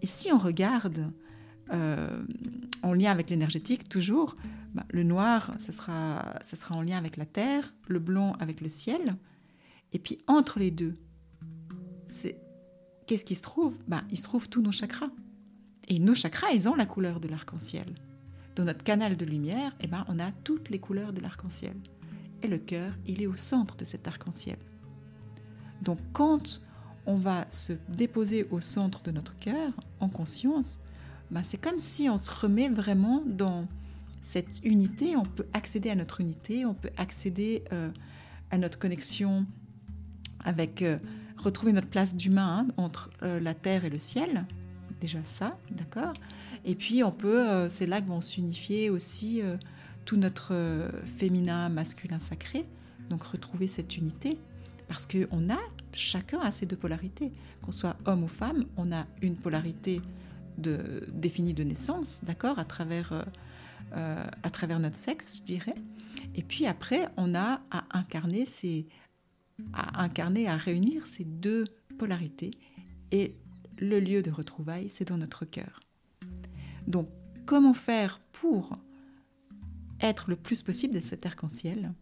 Et 0.02 0.08
si 0.08 0.32
on 0.32 0.38
regarde 0.38 1.12
euh, 1.72 2.24
en 2.84 2.94
lien 2.94 3.12
avec 3.12 3.30
l'énergétique, 3.30 3.88
toujours, 3.88 4.36
ben, 4.74 4.84
le 4.90 5.04
noir, 5.04 5.54
ça 5.58 5.72
sera, 5.72 6.40
ça 6.42 6.56
sera 6.56 6.76
en 6.76 6.82
lien 6.82 6.98
avec 6.98 7.18
la 7.18 7.26
terre, 7.26 7.74
le 7.88 8.00
blanc 8.00 8.36
avec 8.40 8.62
le 8.62 8.68
ciel. 8.68 9.16
Et 9.94 10.00
puis 10.00 10.18
entre 10.28 10.60
les 10.60 10.72
deux, 10.72 10.96
qu'est-ce 13.08 13.26
qui 13.26 13.36
se 13.36 13.44
trouve? 13.44 13.80
Ben, 13.88 14.04
Il 14.10 14.18
se 14.18 14.24
trouve 14.24 14.50
tous 14.50 14.62
nos 14.62 14.72
chakras. 14.72 15.12
Et 15.88 16.00
nos 16.00 16.16
chakras, 16.16 16.52
ils 16.54 16.70
ont 16.70 16.76
la 16.76 16.86
couleur 16.86 17.20
de 17.20 17.28
l'arc-en-ciel. 17.28 17.88
dans 18.56 18.66
notre 18.66 18.84
canal 18.84 19.16
de 19.16 19.26
lumière, 19.26 19.74
eh 19.80 19.88
ben, 19.88 20.06
on 20.10 20.20
a 20.20 20.30
toutes 20.44 20.70
les 20.70 20.80
couleurs 20.80 21.14
de 21.14 21.22
l'arc-en-ciel. 21.22 21.76
Et 22.42 22.48
le 22.48 22.58
cœur, 22.58 22.94
il 23.08 23.22
est 23.22 23.28
au 23.28 23.38
centre 23.38 23.78
de 23.78 23.86
cet 23.86 24.08
arc-en-ciel. 24.08 24.58
Donc 25.82 26.00
quand 26.12 26.62
on 27.06 27.16
va 27.16 27.46
se 27.50 27.74
déposer 27.90 28.48
au 28.52 28.62
centre 28.62 29.02
de 29.02 29.12
notre 29.12 29.38
cœur, 29.38 29.72
en 30.00 30.10
conscience, 30.10 30.80
ben, 31.32 31.44
c'est 31.44 31.58
comme 31.58 31.80
si 31.80 32.10
on 32.10 32.18
se 32.18 32.30
remet 32.30 32.70
vraiment 32.70 33.24
dans 33.26 33.66
cette 34.22 34.64
unité, 34.64 35.16
on 35.16 35.24
peut 35.24 35.48
accéder 35.54 35.90
à 35.90 35.96
notre 35.96 36.22
unité, 36.22 36.66
on 36.66 36.74
peut 36.74 36.92
accéder 36.98 37.64
euh, 37.74 37.90
à 38.52 38.58
notre 38.58 38.78
connexion 38.78 39.46
avec, 40.44 40.82
euh, 40.82 40.98
retrouver 41.38 41.74
notre 41.74 41.88
place 41.88 42.16
d'humain 42.16 42.68
hein, 42.68 42.74
entre 42.78 43.10
euh, 43.24 43.40
la 43.40 43.54
terre 43.54 43.84
et 43.86 43.90
le 43.90 43.98
ciel, 43.98 44.46
déjà 45.00 45.24
ça, 45.24 45.58
d'accord? 45.72 46.14
Et 46.66 46.76
puis 46.76 47.04
on 47.04 47.12
peut, 47.12 47.68
c'est 47.70 47.88
là 47.88 48.02
que 48.02 48.08
vont 48.08 48.22
s'unifier 48.22 48.92
aussi 48.92 49.42
tout 50.06 50.16
notre 50.16 50.54
féminin, 51.18 51.70
masculin 51.70 52.20
sacré, 52.20 52.68
donc 53.10 53.24
retrouver 53.24 53.68
cette 53.68 53.98
unité, 53.98 54.38
parce 54.88 55.08
qu'on 55.08 55.50
a, 55.50 55.58
chacun 55.94 56.40
a 56.40 56.52
ces 56.52 56.66
deux 56.66 56.76
polarités, 56.76 57.32
qu'on 57.62 57.72
soit 57.72 57.98
homme 58.06 58.24
ou 58.24 58.28
femme, 58.28 58.66
on 58.78 58.92
a 58.92 59.06
une 59.22 59.36
polarité 59.36 60.02
définie 60.58 61.54
de 61.54 61.64
naissance, 61.64 62.22
d'accord, 62.24 62.60
à 62.60 62.66
travers 62.66 63.26
euh, 63.94 64.26
à 64.44 64.50
travers 64.50 64.80
notre 64.80 64.96
sexe, 64.96 65.38
je 65.40 65.44
dirais. 65.44 65.76
Et 66.36 66.44
puis 66.44 66.66
après, 66.66 67.10
on 67.18 67.36
a 67.36 67.62
à 67.72 67.98
incarner, 67.98 68.46
ces, 68.46 68.88
à 69.74 70.08
réunir 70.56 71.08
ces 71.08 71.26
deux 71.26 71.66
polarités. 72.00 72.52
Et 73.12 73.36
le 73.78 74.00
lieu 74.00 74.22
de 74.22 74.32
retrouvailles, 74.32 74.90
c'est 74.90 75.10
dans 75.10 75.18
notre 75.18 75.44
cœur. 75.44 75.82
Donc, 76.88 77.10
comment 77.46 77.74
faire 77.74 78.22
pour 78.32 78.78
être 80.00 80.30
le 80.30 80.38
plus 80.38 80.62
possible 80.62 80.94
de 80.94 81.02
cet 81.02 81.26
arc-en-ciel? 81.26 81.94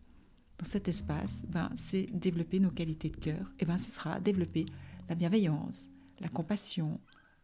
Dans 0.60 0.66
cet 0.66 0.88
espace 0.88 1.46
ben, 1.48 1.70
C'est 1.76 2.08
développer 2.12 2.60
nos 2.60 2.70
qualités 2.70 3.10
de 3.10 3.16
cœur. 3.16 3.52
Et 3.60 3.66
ben, 3.66 3.78
ce 3.78 3.90
sera 3.90 4.20
développer 4.20 4.66
la 5.08 5.16
bienveillance, 5.16 5.90
la 6.20 6.30
compassion, 6.30 7.00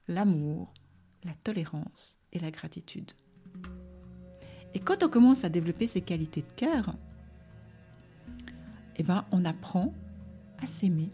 l'amour, 0.07 0.73
la 1.23 1.33
tolérance 1.33 2.19
et 2.33 2.39
la 2.39 2.51
gratitude. 2.51 3.11
Et 4.73 4.79
quand 4.79 5.03
on 5.03 5.09
commence 5.09 5.45
à 5.45 5.49
développer 5.49 5.87
ces 5.87 6.01
qualités 6.01 6.41
de 6.41 6.51
cœur, 6.51 6.95
eh 8.97 9.03
ben, 9.03 9.25
on 9.31 9.45
apprend 9.45 9.93
à 10.61 10.67
s'aimer 10.67 11.09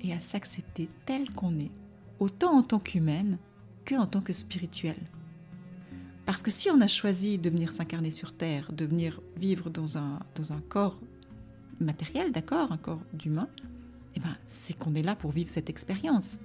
et 0.00 0.12
à 0.12 0.20
s'accepter 0.20 0.88
tel 1.04 1.30
qu'on 1.32 1.58
est, 1.60 1.70
autant 2.18 2.52
en 2.52 2.62
tant 2.62 2.80
qu'humaine 2.80 3.38
que 3.84 3.94
en 3.94 4.06
tant 4.06 4.20
que 4.20 4.32
spirituelle. 4.32 5.02
Parce 6.24 6.42
que 6.42 6.50
si 6.50 6.70
on 6.70 6.80
a 6.80 6.86
choisi 6.86 7.38
de 7.38 7.50
venir 7.50 7.72
s'incarner 7.72 8.10
sur 8.10 8.32
Terre, 8.32 8.72
de 8.72 8.84
venir 8.84 9.20
vivre 9.36 9.70
dans 9.70 9.98
un, 9.98 10.20
dans 10.34 10.52
un 10.52 10.60
corps 10.60 10.98
matériel, 11.82 12.32
d'accord, 12.32 12.72
un 12.72 12.76
corps 12.76 13.02
d'humain, 13.12 13.48
eh 14.14 14.20
ben, 14.20 14.36
c'est 14.44 14.78
qu'on 14.78 14.94
est 14.94 15.02
là 15.02 15.14
pour 15.14 15.30
vivre 15.32 15.50
cette 15.50 15.70
expérience. 15.70 16.40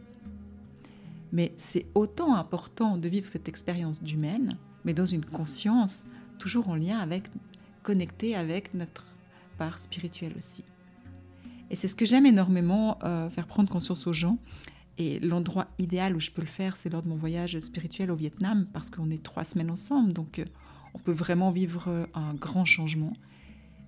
Mais 1.31 1.53
c'est 1.57 1.85
autant 1.95 2.35
important 2.35 2.97
de 2.97 3.07
vivre 3.07 3.27
cette 3.27 3.49
expérience 3.49 4.01
d'humaine, 4.01 4.57
mais 4.85 4.93
dans 4.93 5.05
une 5.05 5.25
conscience 5.25 6.05
toujours 6.39 6.69
en 6.69 6.75
lien 6.75 6.99
avec, 6.99 7.23
connecté 7.83 8.35
avec 8.35 8.73
notre 8.73 9.05
part 9.57 9.79
spirituelle 9.79 10.33
aussi. 10.37 10.63
Et 11.69 11.75
c'est 11.75 11.87
ce 11.87 11.95
que 11.95 12.05
j'aime 12.05 12.25
énormément 12.25 12.97
euh, 13.03 13.29
faire 13.29 13.47
prendre 13.47 13.69
conscience 13.69 14.07
aux 14.07 14.13
gens. 14.13 14.37
Et 14.97 15.19
l'endroit 15.19 15.67
idéal 15.77 16.15
où 16.15 16.19
je 16.19 16.31
peux 16.31 16.41
le 16.41 16.47
faire, 16.47 16.75
c'est 16.75 16.89
lors 16.89 17.03
de 17.03 17.09
mon 17.09 17.15
voyage 17.15 17.59
spirituel 17.59 18.09
au 18.09 18.15
Vietnam, 18.15 18.67
parce 18.73 18.89
qu'on 18.89 19.11
est 19.11 19.21
trois 19.21 19.43
semaines 19.43 19.69
ensemble, 19.69 20.13
donc 20.13 20.39
euh, 20.39 20.45
on 20.93 20.99
peut 20.99 21.11
vraiment 21.11 21.51
vivre 21.51 21.85
euh, 21.87 22.05
un 22.15 22.33
grand 22.33 22.65
changement. 22.65 23.13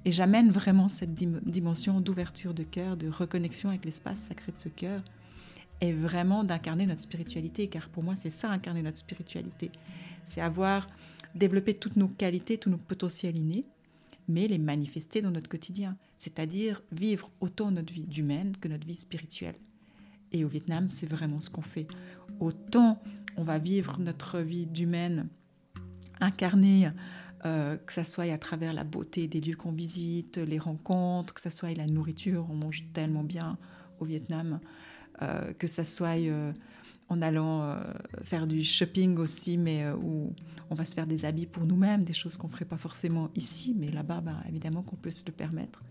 Et 0.06 0.12
j'amène 0.12 0.52
vraiment 0.52 0.90
cette 0.90 1.14
dimension 1.14 2.00
d'ouverture 2.00 2.54
de 2.54 2.64
cœur, 2.64 2.98
de 2.98 3.10
reconnexion 3.10 3.70
avec 3.70 3.86
l'espace 3.86 4.22
sacré 4.22 4.52
de 4.52 4.60
ce 4.60 4.70
cœur, 4.70 5.04
et 5.82 5.94
vraiment 5.94 6.44
d'incarner 6.44 6.86
notre 6.86 7.02
spiritualité, 7.02 7.68
car 7.68 7.90
pour 7.90 8.04
moi 8.04 8.16
c'est 8.16 8.30
ça, 8.30 8.50
incarner 8.50 8.82
notre 8.82 8.98
spiritualité. 8.98 9.72
C'est 10.24 10.42
avoir 10.42 10.88
développer 11.36 11.74
toutes 11.74 11.96
nos 11.96 12.08
qualités, 12.08 12.58
tous 12.58 12.70
nos 12.70 12.78
potentiels 12.78 13.38
innés, 13.38 13.66
mais 14.28 14.48
les 14.48 14.58
manifester 14.58 15.22
dans 15.22 15.32
notre 15.32 15.50
quotidien, 15.50 15.98
c'est-à-dire 16.18 16.82
vivre 16.92 17.32
autant 17.40 17.72
notre 17.72 17.94
vie 17.94 18.06
d'humaine 18.06 18.56
que 18.58 18.68
notre 18.68 18.86
vie 18.86 18.96
spirituelle. 18.96 19.56
Et 20.32 20.44
au 20.44 20.48
Vietnam, 20.48 20.90
c'est 20.92 21.10
vraiment 21.10 21.42
ce 21.42 21.50
qu'on 21.50 21.62
fait. 21.62 21.88
Autant 22.40 23.02
on 23.38 23.44
va 23.44 23.58
vivre 23.58 24.00
notre 24.00 24.40
vie 24.40 24.66
d'humaine 24.66 25.28
incarnée, 26.20 26.92
euh, 27.46 27.78
que 27.78 27.94
ce 27.94 28.04
soit 28.04 28.26
à 28.26 28.38
travers 28.38 28.74
la 28.74 28.84
beauté 28.84 29.28
des 29.28 29.40
lieux 29.40 29.56
qu'on 29.56 29.72
visite, 29.72 30.38
les 30.38 30.60
rencontres, 30.60 31.34
que 31.34 31.42
ce 31.42 31.50
soit 31.50 31.74
la 31.74 31.86
nourriture, 31.86 32.46
on 32.50 32.56
mange 32.56 32.84
tellement 32.92 33.24
bien 33.24 33.58
au 34.00 34.06
Vietnam, 34.06 34.60
euh, 35.22 35.54
que 35.54 35.68
ce 35.68 35.86
soit 35.86 36.20
euh, 36.20 36.52
en 37.08 37.22
allant 37.22 37.78
faire 38.24 38.46
du 38.46 38.64
shopping 38.64 39.18
aussi, 39.18 39.58
mais 39.58 39.90
où 39.90 40.34
on 40.70 40.76
va 40.76 40.86
se 40.86 40.94
faire 40.94 41.08
des 41.08 41.26
habits 41.26 41.46
pour 41.46 41.66
nous-mêmes, 41.66 42.04
des 42.04 42.14
choses 42.14 42.38
qu'on 42.38 42.48
ne 42.48 42.52
ferait 42.52 42.66
pas 42.66 42.78
forcément 42.78 43.30
ici, 43.36 43.74
mais 43.78 43.90
là-bas, 43.90 44.22
ben, 44.22 44.38
évidemment 44.48 44.84
qu'on 44.84 44.98
peut 44.98 45.10
se 45.10 45.24
le 45.26 45.32
permettre. 45.32 45.82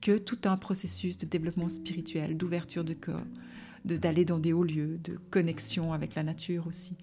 Que 0.00 0.18
tout 0.18 0.38
un 0.44 0.56
processus 0.56 1.16
de 1.16 1.24
développement 1.24 1.68
spirituel, 1.68 2.36
d'ouverture 2.36 2.84
de 2.84 2.94
corps, 2.94 3.22
d'aller 3.84 4.24
dans 4.24 4.38
des 4.38 4.52
hauts 4.52 4.64
lieux, 4.64 4.98
de 5.02 5.18
connexion 5.30 5.92
avec 5.92 6.14
la 6.14 6.24
nature 6.24 6.66
aussi. 6.66 6.96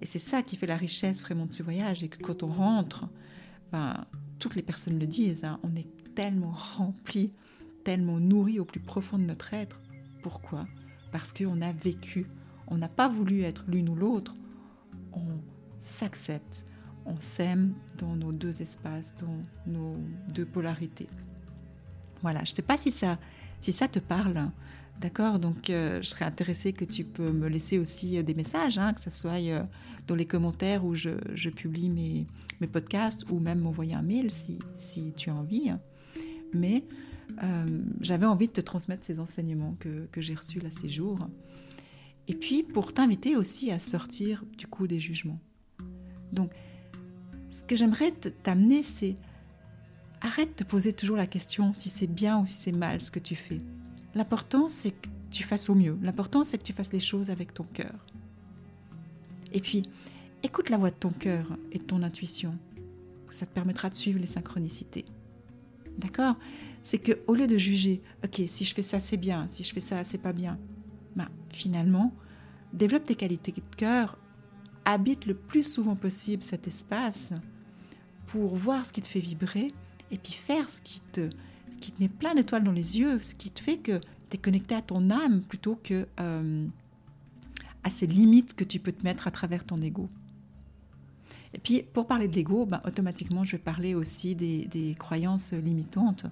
Et 0.00 0.06
c'est 0.06 0.18
ça 0.18 0.42
qui 0.42 0.56
fait 0.56 0.66
la 0.66 0.76
richesse 0.76 1.22
vraiment 1.22 1.46
de 1.46 1.52
ce 1.52 1.62
voyage, 1.62 2.02
et 2.02 2.08
que 2.08 2.22
quand 2.22 2.42
on 2.42 2.48
rentre, 2.48 3.08
toutes 4.38 4.54
les 4.54 4.62
personnes 4.62 4.98
le 4.98 5.06
disent, 5.06 5.44
hein, 5.44 5.58
on 5.62 5.74
est 5.76 5.88
tellement 6.14 6.52
rempli, 6.52 7.32
tellement 7.84 8.18
nourri 8.18 8.58
au 8.58 8.64
plus 8.64 8.80
profond 8.80 9.18
de 9.18 9.24
notre 9.24 9.54
être. 9.54 9.80
Pourquoi? 10.22 10.66
Parce 11.12 11.32
qu'on 11.32 11.60
a 11.60 11.72
vécu 11.72 12.26
on 12.68 12.76
n'a 12.76 12.88
pas 12.88 13.08
voulu 13.08 13.42
être 13.42 13.64
l'une 13.68 13.88
ou 13.88 13.94
l'autre, 13.94 14.34
on 15.12 15.26
s'accepte, 15.80 16.66
on 17.04 17.20
s'aime 17.20 17.74
dans 17.98 18.16
nos 18.16 18.32
deux 18.32 18.62
espaces, 18.62 19.14
dans 19.16 19.42
nos 19.66 19.96
deux 20.32 20.46
polarités. 20.46 21.08
Voilà, 22.22 22.40
je 22.44 22.52
ne 22.52 22.56
sais 22.56 22.62
pas 22.62 22.76
si 22.76 22.90
ça, 22.90 23.18
si 23.60 23.72
ça 23.72 23.88
te 23.88 23.98
parle. 23.98 24.50
D'accord? 25.00 25.38
Donc, 25.38 25.68
euh, 25.68 26.00
je 26.00 26.08
serais 26.08 26.24
intéressée 26.24 26.72
que 26.72 26.84
tu 26.84 27.04
peux 27.04 27.30
me 27.30 27.48
laisser 27.48 27.78
aussi 27.78 28.16
euh, 28.16 28.22
des 28.22 28.32
messages, 28.32 28.78
hein, 28.78 28.94
que 28.94 29.00
ce 29.02 29.10
soit 29.10 29.38
euh, 29.38 29.62
dans 30.06 30.14
les 30.14 30.24
commentaires 30.24 30.86
où 30.86 30.94
je, 30.94 31.10
publie 31.50 31.90
mes, 31.90 32.26
mes, 32.60 32.66
podcasts 32.66 33.30
ou 33.30 33.38
même 33.38 33.60
m'envoyer 33.60 33.94
un 33.94 34.02
mail 34.02 34.30
si, 34.30 34.58
si, 34.74 35.12
tu 35.16 35.30
as 35.30 35.34
envie. 35.34 35.70
Mais 36.52 36.84
j'avais 38.00 38.26
envie 38.26 38.46
de 38.48 38.52
te 38.52 38.60
transmettre 38.60 39.04
ces 39.04 39.18
enseignements 39.20 39.76
que, 39.78 40.06
que 40.06 40.20
j'ai 40.20 40.34
reçus 40.34 40.60
là 40.60 40.70
ces 40.70 40.88
jours. 40.88 41.18
Et 42.28 42.34
puis 42.34 42.62
pour 42.62 42.92
t'inviter 42.92 43.36
aussi 43.36 43.70
à 43.70 43.78
sortir 43.78 44.44
du 44.56 44.66
coup 44.66 44.86
des 44.86 44.98
jugements. 44.98 45.40
Donc, 46.32 46.52
ce 47.50 47.62
que 47.62 47.76
j'aimerais 47.76 48.12
t'amener, 48.42 48.82
c'est 48.82 49.16
arrête 50.20 50.58
de 50.58 50.64
poser 50.64 50.92
toujours 50.92 51.16
la 51.16 51.26
question 51.26 51.72
si 51.72 51.88
c'est 51.88 52.06
bien 52.06 52.40
ou 52.40 52.46
si 52.46 52.54
c'est 52.54 52.72
mal 52.72 53.00
ce 53.00 53.10
que 53.10 53.18
tu 53.18 53.36
fais. 53.36 53.60
L'important, 54.14 54.68
c'est 54.68 54.90
que 54.90 55.08
tu 55.30 55.42
fasses 55.42 55.68
au 55.68 55.74
mieux. 55.74 55.98
L'important, 56.02 56.44
c'est 56.44 56.58
que 56.58 56.62
tu 56.62 56.72
fasses 56.72 56.92
les 56.92 57.00
choses 57.00 57.30
avec 57.30 57.54
ton 57.54 57.64
cœur. 57.64 58.06
Et 59.52 59.60
puis, 59.60 59.82
écoute 60.42 60.70
la 60.70 60.78
voix 60.78 60.90
de 60.90 60.96
ton 60.96 61.10
cœur 61.10 61.56
et 61.72 61.78
de 61.78 61.84
ton 61.84 62.02
intuition. 62.02 62.56
Ça 63.30 63.46
te 63.46 63.52
permettra 63.52 63.90
de 63.90 63.94
suivre 63.94 64.18
les 64.18 64.26
synchronicités. 64.26 65.04
D'accord? 65.98 66.36
C'est 66.82 66.98
que 66.98 67.18
au 67.26 67.34
lieu 67.34 67.46
de 67.46 67.58
juger, 67.58 68.02
ok, 68.24 68.42
si 68.46 68.64
je 68.64 68.74
fais 68.74 68.82
ça, 68.82 69.00
c'est 69.00 69.16
bien, 69.16 69.46
si 69.48 69.64
je 69.64 69.72
fais 69.72 69.80
ça, 69.80 70.04
c'est 70.04 70.18
pas 70.18 70.32
bien, 70.32 70.58
bah, 71.16 71.28
finalement, 71.50 72.14
développe 72.72 73.04
tes 73.04 73.14
qualités 73.14 73.52
de 73.52 73.76
cœur, 73.76 74.18
habite 74.84 75.26
le 75.26 75.34
plus 75.34 75.62
souvent 75.62 75.96
possible 75.96 76.42
cet 76.42 76.66
espace 76.68 77.32
pour 78.26 78.54
voir 78.54 78.86
ce 78.86 78.92
qui 78.92 79.02
te 79.02 79.08
fait 79.08 79.20
vibrer 79.20 79.72
et 80.10 80.18
puis 80.18 80.32
faire 80.32 80.70
ce 80.70 80.80
qui 80.80 81.00
te, 81.12 81.28
ce 81.70 81.78
qui 81.78 81.92
te 81.92 82.00
met 82.00 82.08
plein 82.08 82.34
d'étoiles 82.34 82.64
dans 82.64 82.72
les 82.72 82.98
yeux, 82.98 83.20
ce 83.22 83.34
qui 83.34 83.50
te 83.50 83.60
fait 83.60 83.78
que 83.78 83.98
tu 84.30 84.36
es 84.36 84.38
connecté 84.38 84.74
à 84.74 84.82
ton 84.82 85.10
âme 85.10 85.42
plutôt 85.42 85.76
que 85.82 86.06
euh, 86.20 86.66
à 87.82 87.90
ces 87.90 88.06
limites 88.06 88.54
que 88.54 88.64
tu 88.64 88.78
peux 88.78 88.92
te 88.92 89.02
mettre 89.02 89.26
à 89.26 89.30
travers 89.30 89.64
ton 89.64 89.80
ego. 89.80 90.08
Et 91.54 91.58
puis, 91.58 91.82
pour 91.82 92.06
parler 92.06 92.28
de 92.28 92.34
l'ego, 92.34 92.66
ben, 92.66 92.80
automatiquement, 92.84 93.44
je 93.44 93.52
vais 93.52 93.62
parler 93.62 93.94
aussi 93.94 94.34
des, 94.34 94.96
croyances 94.98 95.52
limitantes. 95.52 96.26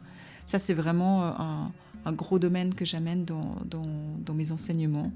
Ça, 0.47 0.59
c'est 0.59 0.75
vraiment 0.75 1.25
un, 1.25 1.73
un 2.05 2.13
gros 2.13 2.39
domaine 2.39 2.75
que 2.75 2.85
j'amène 2.85 3.25
dans, 3.25 4.35
mes 4.35 4.53
enseignements, 4.53 5.13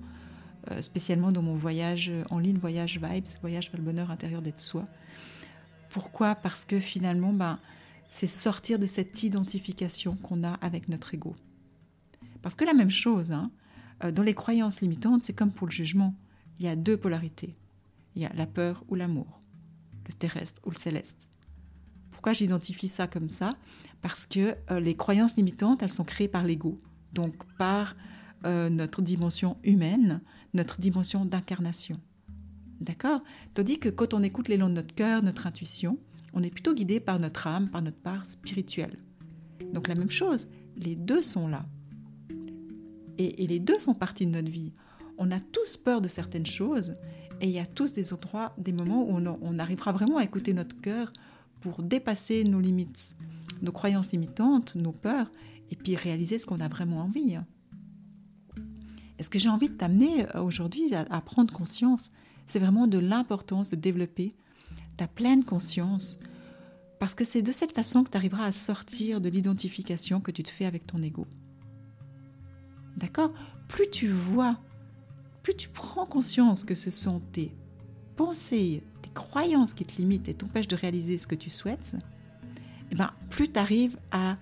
euh, 0.70 0.82
spécialement 0.82 1.32
dans 1.32 1.42
mon 1.42 1.54
voyage 1.54 2.12
en 2.30 2.38
ligne, 2.38 2.58
voyage 2.58 2.98
Vibes, 3.00 3.26
voyage 3.40 3.70
vers 3.70 3.80
le 3.80 3.84
bonheur 3.84 4.10
intérieur 4.10 4.42
d'être 4.42 4.60
soi. 4.60 4.86
Pourquoi? 5.90 6.34
Parce 6.34 6.64
que 6.64 6.80
finalement, 6.80 7.32
ben, 7.32 7.58
c'est 8.08 8.26
sortir 8.26 8.78
de 8.78 8.86
cette 8.86 9.22
identification 9.22 10.16
qu'on 10.16 10.44
a 10.44 10.52
avec 10.54 10.88
notre 10.88 11.14
ego. 11.14 11.36
Parce 12.42 12.54
que 12.54 12.64
la 12.64 12.74
même 12.74 12.90
chose, 12.90 13.32
hein, 13.32 13.50
euh, 14.04 14.10
dans 14.10 14.22
les 14.22 14.34
croyances 14.34 14.80
limitantes, 14.80 15.24
c'est 15.24 15.32
comme 15.32 15.52
pour 15.52 15.66
le 15.66 15.72
jugement. 15.72 16.14
Il 16.58 16.66
y 16.66 16.68
a 16.68 16.76
deux 16.76 16.96
polarités. 16.96 17.54
Il 18.16 18.22
y 18.22 18.26
a 18.26 18.32
la 18.34 18.46
peur 18.46 18.84
ou 18.88 18.94
l'amour, 18.94 19.40
le 20.08 20.14
terrestre 20.14 20.60
ou 20.64 20.70
le 20.70 20.76
céleste. 20.76 21.28
Pourquoi 22.10 22.32
j'identifie 22.32 22.88
ça 22.88 23.06
comme 23.06 23.28
ça? 23.28 23.54
Parce 24.02 24.26
que 24.26 24.56
euh, 24.70 24.80
les 24.80 24.96
croyances 24.96 25.36
limitantes, 25.36 25.82
elles 25.82 25.90
sont 25.90 26.04
créées 26.04 26.28
par 26.28 26.44
l'ego, 26.44 26.80
donc 27.12 27.34
par 27.56 27.94
euh, 28.44 28.68
notre 28.70 29.02
dimension 29.02 29.56
humaine, 29.62 30.20
notre 30.54 30.80
dimension 30.80 31.24
d'incarnation. 31.24 32.00
D'accord? 32.80 33.22
Tandis 33.54 33.78
que 33.78 33.88
quand 33.88 34.14
on 34.14 34.22
écoute 34.22 34.48
l'élan 34.48 34.68
de 34.68 34.74
notre 34.74 34.94
cœur, 34.94 35.22
notre 35.22 35.46
intuition, 35.46 35.98
on 36.32 36.42
est 36.42 36.50
plutôt 36.50 36.74
guidé 36.74 37.00
par 37.00 37.18
notre 37.18 37.46
âme, 37.46 37.68
par 37.68 37.82
notre 37.82 37.98
part 37.98 38.24
spirituelle. 38.24 38.98
Donc 39.72 39.88
la 39.88 39.94
même 39.94 40.10
chose, 40.10 40.48
les 40.76 40.94
deux 40.94 41.22
sont 41.22 41.48
là. 41.48 41.66
Et, 43.18 43.46
les 43.48 43.58
deux 43.58 43.78
font 43.80 43.94
partie 43.94 44.26
de 44.26 44.30
notre 44.30 44.50
vie. 44.50 44.72
On 45.18 45.32
a 45.32 45.40
tous 45.40 45.76
peur 45.76 46.00
de 46.00 46.06
certaines 46.06 46.46
choses 46.46 46.94
et 47.40 47.46
il 47.46 47.52
y 47.52 47.58
a 47.58 47.66
tous 47.66 47.92
des 47.92 48.12
endroits, 48.12 48.52
des 48.58 48.72
moments 48.72 49.04
où 49.04 49.16
on, 49.16 49.58
arrivera 49.58 49.92
vraiment 49.92 50.18
à 50.18 50.24
écouter 50.24 50.52
notre 50.52 50.80
cœur 50.80 51.12
pour 51.60 51.82
dépasser 51.82 52.44
nos 52.44 52.60
limites, 52.60 53.16
nos 53.62 53.72
croyances 53.72 54.12
limitantes, 54.12 54.74
nos 54.74 54.92
peurs, 54.92 55.30
et 55.70 55.76
puis 55.76 55.96
réaliser 55.96 56.38
ce 56.38 56.46
qu'on 56.46 56.60
a 56.60 56.68
vraiment 56.68 57.02
envie. 57.02 57.36
Et 59.18 59.22
ce 59.22 59.30
que 59.30 59.38
j'ai 59.38 59.48
envie 59.48 59.68
de 59.68 59.74
t'amener 59.74 60.26
euh, 60.34 60.42
aujourd'hui 60.42 60.94
à 60.94 61.20
prendre 61.20 61.52
conscience, 61.52 62.12
c'est 62.46 62.58
vraiment 62.58 62.86
de 62.86 62.98
l'importance 62.98 63.70
de 63.70 63.76
développer 63.76 64.34
ta 64.96 65.06
pleine 65.06 65.44
conscience, 65.44 66.18
parce 66.98 67.14
que 67.14 67.24
c'est 67.24 67.42
de 67.42 67.52
cette 67.52 67.72
façon 67.72 68.02
que 68.02 68.10
tu 68.10 68.16
arriveras 68.16 68.44
à 68.44 68.52
sortir 68.52 69.20
de 69.20 69.28
l'identification 69.28 70.20
que 70.20 70.32
tu 70.32 70.42
te 70.42 70.50
fais 70.50 70.66
avec 70.66 70.86
ton 70.86 71.02
ego. 71.02 71.26
D'accord? 72.96 73.32
Plus 73.68 73.88
tu 73.90 74.08
vois, 74.08 74.58
plus 75.48 75.56
tu 75.56 75.70
prends 75.70 76.04
conscience 76.04 76.62
que 76.62 76.74
ce 76.74 76.90
sont 76.90 77.20
tes 77.32 77.54
pensées, 78.16 78.82
tes 79.00 79.08
croyances 79.14 79.72
qui 79.72 79.86
te 79.86 79.96
limitent 79.96 80.28
et 80.28 80.34
t'empêchent 80.34 80.68
de 80.68 80.76
réaliser 80.76 81.16
ce 81.16 81.26
que 81.26 81.34
tu 81.34 81.48
souhaites, 81.48 81.96
eh 82.90 82.94
ben, 82.94 83.10
plus 83.30 83.50
tu 83.50 83.58
arrives 83.58 83.96
à 84.10 84.36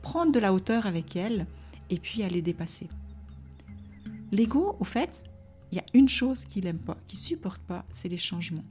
prendre 0.00 0.32
de 0.32 0.38
la 0.38 0.54
hauteur 0.54 0.86
avec 0.86 1.14
elles 1.14 1.46
et 1.90 1.98
puis 1.98 2.22
à 2.22 2.30
les 2.30 2.40
dépasser. 2.40 2.88
L'ego, 4.32 4.76
au 4.80 4.84
fait, 4.84 5.24
il 5.72 5.76
y 5.76 5.78
a 5.78 5.84
une 5.92 6.08
chose 6.08 6.46
qu'il 6.46 6.64
n'aime 6.64 6.78
pas, 6.78 6.96
qu'il 7.06 7.18
supporte 7.18 7.60
pas, 7.60 7.84
c'est 7.92 8.08
les 8.08 8.16
changements. 8.16 8.64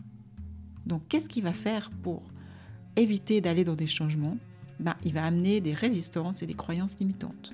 Donc, 0.87 1.03
qu'est-ce 1.07 1.29
qu'il 1.29 1.43
va 1.43 1.53
faire 1.53 1.91
pour 2.01 2.23
éviter 2.95 3.41
d'aller 3.41 3.63
dans 3.63 3.75
des 3.75 3.85
changements? 3.85 4.37
Ben, 4.79 4.95
Il 5.05 5.13
va 5.13 5.23
amener 5.23 5.61
des 5.61 5.75
résistances 5.75 6.41
et 6.41 6.47
des 6.47 6.55
croyances 6.55 6.97
limitantes. 6.97 7.53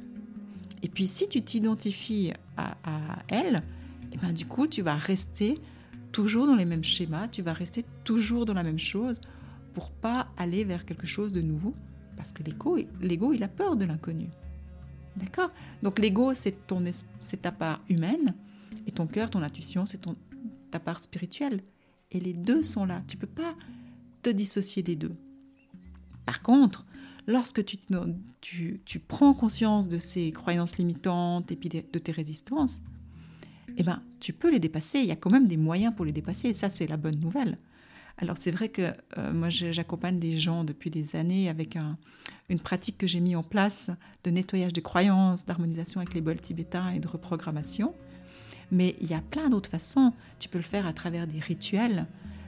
Et 0.83 0.87
puis, 0.87 1.07
si 1.07 1.27
tu 1.27 1.41
t'identifies 1.41 2.31
à, 2.55 2.77
elle, 3.27 3.61
et 4.11 4.15
eh 4.15 4.17
ben, 4.17 4.33
du 4.33 4.45
coup, 4.45 4.67
tu 4.67 4.81
vas 4.81 4.95
rester 4.95 5.57
toujours 6.11 6.45
dans 6.45 6.55
les 6.55 6.65
mêmes 6.65 6.83
schémas, 6.83 7.29
tu 7.29 7.41
vas 7.41 7.53
rester 7.53 7.85
toujours 8.03 8.45
dans 8.45 8.53
la 8.53 8.63
même 8.63 8.79
chose 8.79 9.21
pour 9.73 9.91
pas 9.91 10.27
aller 10.37 10.65
vers 10.65 10.85
quelque 10.85 11.07
chose 11.07 11.31
de 11.31 11.41
nouveau. 11.41 11.73
Parce 12.17 12.33
que 12.33 12.43
l'ego, 12.43 13.33
il 13.33 13.43
a 13.43 13.47
peur 13.47 13.77
de 13.77 13.85
l'inconnu. 13.85 14.27
D'accord? 15.15 15.51
Donc, 15.81 15.97
l'ego, 15.97 16.33
c'est, 16.33 16.55
c'est 17.19 17.41
ta 17.41 17.51
part 17.51 17.81
humaine, 17.89 18.35
et 18.87 18.91
ton 18.91 19.07
cœur, 19.07 19.29
ton 19.29 19.41
intuition, 19.41 19.85
c'est 19.85 19.99
ton, 19.99 20.15
ta 20.69 20.79
part 20.79 20.99
spirituelle. 20.99 21.61
Et 22.11 22.19
les 22.19 22.33
deux 22.33 22.63
sont 22.63 22.85
là. 22.85 23.01
Tu 23.07 23.17
peux 23.17 23.27
pas 23.27 23.55
te 24.21 24.29
dissocier 24.29 24.83
des 24.83 24.95
deux. 24.95 25.15
Par 26.25 26.41
contre, 26.41 26.85
lorsque 27.27 27.63
tu, 27.65 27.77
tu, 28.41 28.81
tu 28.85 28.99
prends 28.99 29.33
conscience 29.33 29.87
de 29.87 29.97
ces 29.97 30.31
croyances 30.31 30.77
limitantes 30.77 31.51
et 31.51 31.55
de, 31.55 31.99
tes 31.99 32.11
résistances, 32.11 32.81
eh 33.77 33.83
ben, 33.83 34.01
tu 34.19 34.33
peux 34.33 34.51
les 34.51 34.59
dépasser. 34.59 34.99
Il 34.99 35.05
y 35.05 35.11
a 35.11 35.15
quand 35.15 35.29
même 35.29 35.47
des 35.47 35.57
moyens 35.57 35.93
pour 35.95 36.05
les 36.05 36.11
dépasser. 36.11 36.49
Et 36.49 36.53
ça, 36.53 36.69
c'est 36.69 36.87
la 36.87 36.97
bonne 36.97 37.19
nouvelle. 37.19 37.57
Alors, 38.17 38.35
c'est 38.39 38.51
vrai 38.51 38.69
que 38.69 38.93
euh, 39.17 39.33
moi, 39.33 39.49
j'accompagne 39.49 40.19
des 40.19 40.37
gens 40.37 40.63
depuis 40.63 40.89
des 40.89 41.15
années 41.15 41.49
avec 41.49 41.75
un, 41.75 41.97
une 42.49 42.59
pratique 42.59 42.97
que 42.97 43.07
j'ai 43.07 43.19
mis 43.19 43.35
en 43.35 43.43
place 43.43 43.89
de 44.23 44.31
nettoyage 44.31 44.73
des 44.73 44.81
croyances, 44.81 45.45
d'harmonisation 45.45 46.01
avec 46.01 46.13
les 46.13 46.21
bols 46.21 46.39
tibétains 46.39 46.91
et 46.91 46.99
de 46.99 47.07
reprogrammation. 47.07 47.95
Mais 48.71 48.95
il 49.01 49.09
y 49.09 49.13
a 49.13 49.21
plein 49.21 49.49
d'autres 49.49 49.69
façons. 49.69 50.13
Tu 50.39 50.49
peux 50.49 50.59
le 50.59 50.63
faire 50.63 50.85
à 50.85 50.93
travers 50.93 51.27
des 51.27 51.39
rituels. 51.39 52.07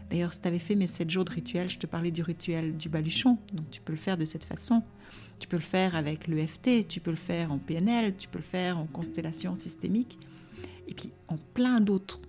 D'ailleurs, 0.10 0.34
si 0.34 0.42
tu 0.42 0.48
avais 0.48 0.60
fait 0.60 0.76
mes 0.76 0.88
7 0.88 1.10
jours 1.10 1.26
de 1.26 1.32
rituel, 1.32 1.70
je 1.70 1.80
te 1.80 1.88
parlais 1.88 2.12
du 2.12 2.22
rituel 2.22 2.78
du 2.78 2.88
baluchon. 2.88 3.38
Donc 3.54 3.70
tu 3.72 3.82
peux 3.82 3.94
le 3.94 4.00
faire 4.00 4.18
de 4.18 4.26
cette 4.26 4.44
façon. 4.44 4.84
Tu 5.40 5.48
peux 5.48 5.58
le 5.58 5.64
faire 5.64 5.96
avec 5.96 6.28
l'EFT, 6.28 6.88
tu 6.88 7.00
peux 7.00 7.12
le 7.12 7.18
faire 7.18 7.52
en 7.52 7.58
PNL, 7.58 8.16
tu 8.16 8.28
peux 8.28 8.38
le 8.38 8.44
faire 8.44 8.78
en 8.78 8.86
constellation 8.86 9.56
systémique. 9.56 10.18
Et 10.88 10.94
puis 10.94 11.12
en 11.28 11.38
plein 11.38 11.80
d'autres 11.80 12.20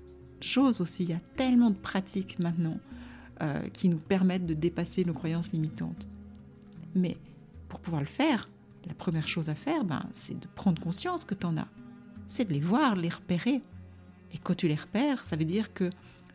choses 0.45 0.81
aussi. 0.81 1.05
Il 1.05 1.11
y 1.11 1.15
a 1.15 1.21
tellement 1.37 1.71
de 1.71 1.77
pratiques 1.77 2.39
maintenant 2.39 2.79
euh, 3.43 3.61
qui 3.73 3.89
nous 3.89 3.99
permettent 3.99 4.47
de 4.47 4.55
dépasser 4.55 5.05
nos 5.05 5.15
croyances 5.15 5.53
limitantes. 5.53 6.07
Mais 6.95 7.17
pour 7.69 7.81
pouvoir 7.81 8.03
le 8.03 8.09
faire, 8.09 8.49
la 8.87 8.95
première 8.95 9.27
chose 9.27 9.49
à 9.49 9.55
faire, 9.55 9.85
ben, 9.85 10.05
c'est 10.13 10.39
de 10.39 10.47
prendre 10.55 10.81
conscience 10.81 11.25
que 11.25 11.35
tu 11.35 11.47
en 11.47 11.57
as. 11.57 11.69
C'est 12.27 12.45
de 12.45 12.53
les 12.53 12.61
voir, 12.61 12.97
les 12.97 13.09
repérer. 13.09 13.63
Et 14.33 14.39
quand 14.39 14.55
tu 14.55 14.69
les 14.69 14.75
repères, 14.75 15.25
ça 15.25 15.37
veut 15.37 15.45
dire 15.45 15.73
que 15.73 15.91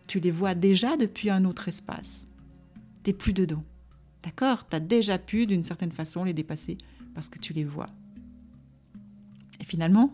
tu 0.07 0.19
les 0.19 0.31
vois 0.31 0.55
déjà 0.55 0.97
depuis 0.97 1.29
un 1.29 1.45
autre 1.45 1.67
espace. 1.67 2.27
Tu 3.03 3.11
n'es 3.11 3.13
plus 3.13 3.33
dedans. 3.33 3.63
D'accord? 4.23 4.67
Tu 4.67 4.75
as 4.75 4.79
déjà 4.79 5.17
pu, 5.17 5.45
d'une 5.45 5.63
certaine 5.63 5.91
façon, 5.91 6.23
les 6.23 6.33
dépasser 6.33 6.77
parce 7.13 7.29
que 7.29 7.39
tu 7.39 7.53
les 7.53 7.63
vois. 7.63 7.89
Et 9.59 9.63
finalement, 9.63 10.13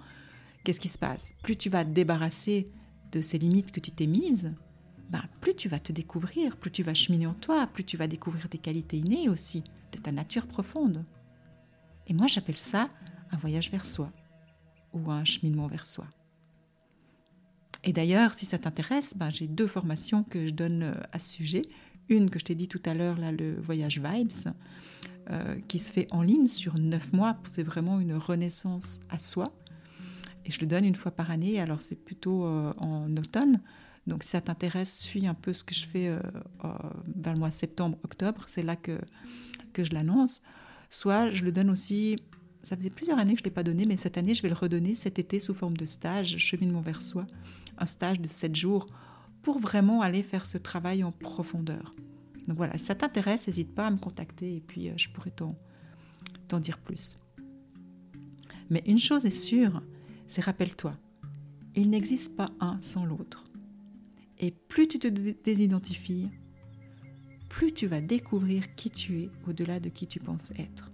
qu'est-ce 0.66 0.82
qui 0.82 0.90
se 0.90 1.00
passe? 1.00 1.34
Plus 1.44 1.56
tu 1.56 1.70
vas 1.70 1.86
te 1.86 1.92
débarrasser 1.92 2.70
de 3.12 3.22
ces 3.22 3.38
limites 3.38 3.72
que 3.72 3.80
tu 3.80 3.92
t'es 3.92 4.08
mises, 4.08 4.54
ben, 5.10 5.24
plus 5.40 5.56
tu 5.56 5.70
vas 5.70 5.80
te 5.80 5.94
découvrir, 5.94 6.58
plus 6.58 6.72
tu 6.72 6.84
vas 6.84 6.94
cheminer 6.94 7.28
en 7.28 7.34
toi, 7.34 7.68
plus 7.68 7.86
tu 7.86 7.96
vas 7.96 8.08
découvrir 8.08 8.50
tes 8.50 8.58
qualités 8.58 8.98
innées 8.98 9.30
aussi, 9.30 9.64
de 9.94 10.00
ta 10.00 10.12
nature 10.12 10.48
profonde. 10.48 11.06
Et 12.08 12.14
moi, 12.14 12.28
j'appelle 12.28 12.58
ça 12.58 12.90
un 13.32 13.38
voyage 13.38 13.72
vers 13.72 13.86
soi 13.86 14.12
ou 14.94 15.12
un 15.12 15.24
cheminement 15.24 15.68
vers 15.68 15.86
soi. 15.86 16.08
Et 17.84 17.94
d'ailleurs, 17.94 18.34
si 18.34 18.48
ça 18.48 18.58
t'intéresse, 18.58 19.16
ben, 19.16 19.30
j'ai 19.30 19.48
deux 19.48 19.68
formations 19.68 20.24
que 20.24 20.48
je 20.48 20.54
donne 20.54 20.84
euh, 20.84 20.94
à 21.12 21.20
ce 21.20 21.34
sujet. 21.34 21.62
Une 22.10 22.32
que 22.32 22.40
je 22.40 22.46
t'ai 22.46 22.56
dit 22.56 22.68
tout 22.68 22.82
à 22.86 22.96
l'heure, 22.96 23.18
là, 23.18 23.32
le 23.32 23.62
voyage 23.62 24.00
Vibes, 24.00 24.32
euh, 25.30 25.56
qui 25.68 25.78
se 25.78 25.94
fait 25.94 26.08
en 26.12 26.24
ligne 26.24 26.48
sur 26.48 26.80
neuf 26.80 27.14
mois. 27.14 27.38
C'est 27.46 27.64
vraiment 27.64 28.00
une 28.00 28.16
renaissance 28.16 29.00
à 29.10 29.20
soi. 29.20 29.54
Et 30.46 30.52
je 30.52 30.60
le 30.62 30.68
donne 30.68 30.86
une 30.86 30.96
fois 30.96 31.12
par 31.12 31.32
année. 31.32 31.60
Alors, 31.60 31.82
c'est 31.82 31.96
plutôt 31.96 32.46
euh, 32.46 32.74
en 32.78 33.16
automne. 33.18 33.62
Donc, 34.08 34.24
si 34.24 34.30
ça 34.30 34.42
t'intéresse, 34.42 35.00
suis 35.00 35.26
un 35.26 35.34
peu 35.34 35.54
ce 35.54 35.64
que 35.64 35.74
je 35.74 35.88
fais 35.88 36.16
vers 37.16 37.34
le 37.34 37.40
mois 37.40 37.50
septembre-octobre. 37.50 38.44
C'est 38.46 38.62
là 38.62 38.76
que, 38.76 39.00
que 39.74 39.84
je 39.84 39.94
l'annonce. 39.94 40.44
Soit 40.92 41.32
je 41.32 41.44
le 41.44 41.52
donne 41.52 41.72
aussi 41.72 42.18
ça 42.66 42.76
faisait 42.76 42.90
plusieurs 42.90 43.20
années 43.20 43.34
que 43.34 43.40
je 43.40 43.44
ne 43.44 43.50
l'ai 43.50 43.54
pas 43.54 43.64
donné, 43.64 43.86
mais 43.86 43.96
cette 43.96 44.18
année, 44.18 44.34
je 44.34 44.42
vais 44.42 44.50
le 44.50 44.56
redonner 44.56 44.96
cet 44.96 45.20
été 45.20 45.40
sous 45.40 45.54
forme 45.54 45.78
de 45.78 45.86
stage, 45.86 46.38
cheminement 46.38 46.82
vers 46.82 47.02
soi, 47.02 47.28
un 47.78 47.86
stage 47.86 48.20
de 48.20 48.28
7 48.28 48.56
jours 48.56 48.88
pour 49.44 49.60
vraiment 49.60 50.02
aller 50.02 50.24
faire 50.24 50.46
ce 50.46 50.58
travail 50.58 51.04
en 51.04 51.12
profondeur. 51.12 51.94
Donc 52.48 52.58
voilà, 52.58 52.78
si 52.78 52.86
ça 52.86 52.96
t'intéresse, 52.96 53.48
n'hésite 53.48 53.74
pas 53.74 53.88
à 53.88 53.92
me 53.92 53.98
contacter 53.98 54.56
et 54.56 54.62
puis 54.62 54.90
euh, 54.90 54.94
je 54.98 55.10
pourrais 55.10 55.32
t'en 55.32 56.60
dire 56.60 56.80
plus. 56.80 57.18
Mais 58.70 58.82
une 58.88 58.98
chose 58.98 59.26
est 59.26 59.30
sûre, 59.30 59.84
c'est 60.28 60.44
rappelle-toi, 60.44 60.94
il 61.76 61.90
n'existe 61.90 62.36
pas 62.36 62.50
un 62.60 62.80
sans 62.82 63.06
l'autre. 63.06 63.46
Et 64.40 64.52
plus 64.52 64.88
tu 64.88 65.00
te 65.00 65.08
désidentifies, 65.08 66.30
plus 67.50 67.72
tu 67.72 67.88
vas 67.88 68.02
découvrir 68.02 68.76
qui 68.76 68.90
tu 68.90 69.22
es 69.22 69.30
au-delà 69.48 69.80
de 69.80 69.90
qui 69.90 70.08
tu 70.08 70.20
penses 70.20 70.52
être. 70.58 70.92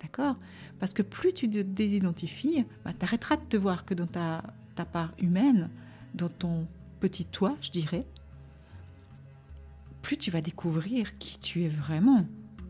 D'accord? 0.00 0.38
Parce 0.78 0.94
que 0.94 1.02
plus 1.02 1.32
tu 1.32 1.48
te 1.48 1.60
désidentifies, 1.60 2.64
bah, 2.84 2.92
tu 2.92 3.04
arrêteras 3.04 3.36
de 3.36 3.44
te 3.44 3.56
voir 3.56 3.84
que 3.84 3.94
dans 3.94 4.06
ta, 4.06 4.42
ta 4.74 4.84
part 4.84 5.14
humaine, 5.18 5.70
dans 6.14 6.28
ton 6.28 6.68
petit 7.00 7.24
toi, 7.24 7.56
je 7.60 7.70
dirais, 7.70 8.06
plus 10.02 10.16
tu 10.16 10.30
vas 10.30 10.40
découvrir 10.40 11.18
qui 11.18 11.38
tu 11.38 11.64
es 11.64 11.68
vraiment, 11.68 12.26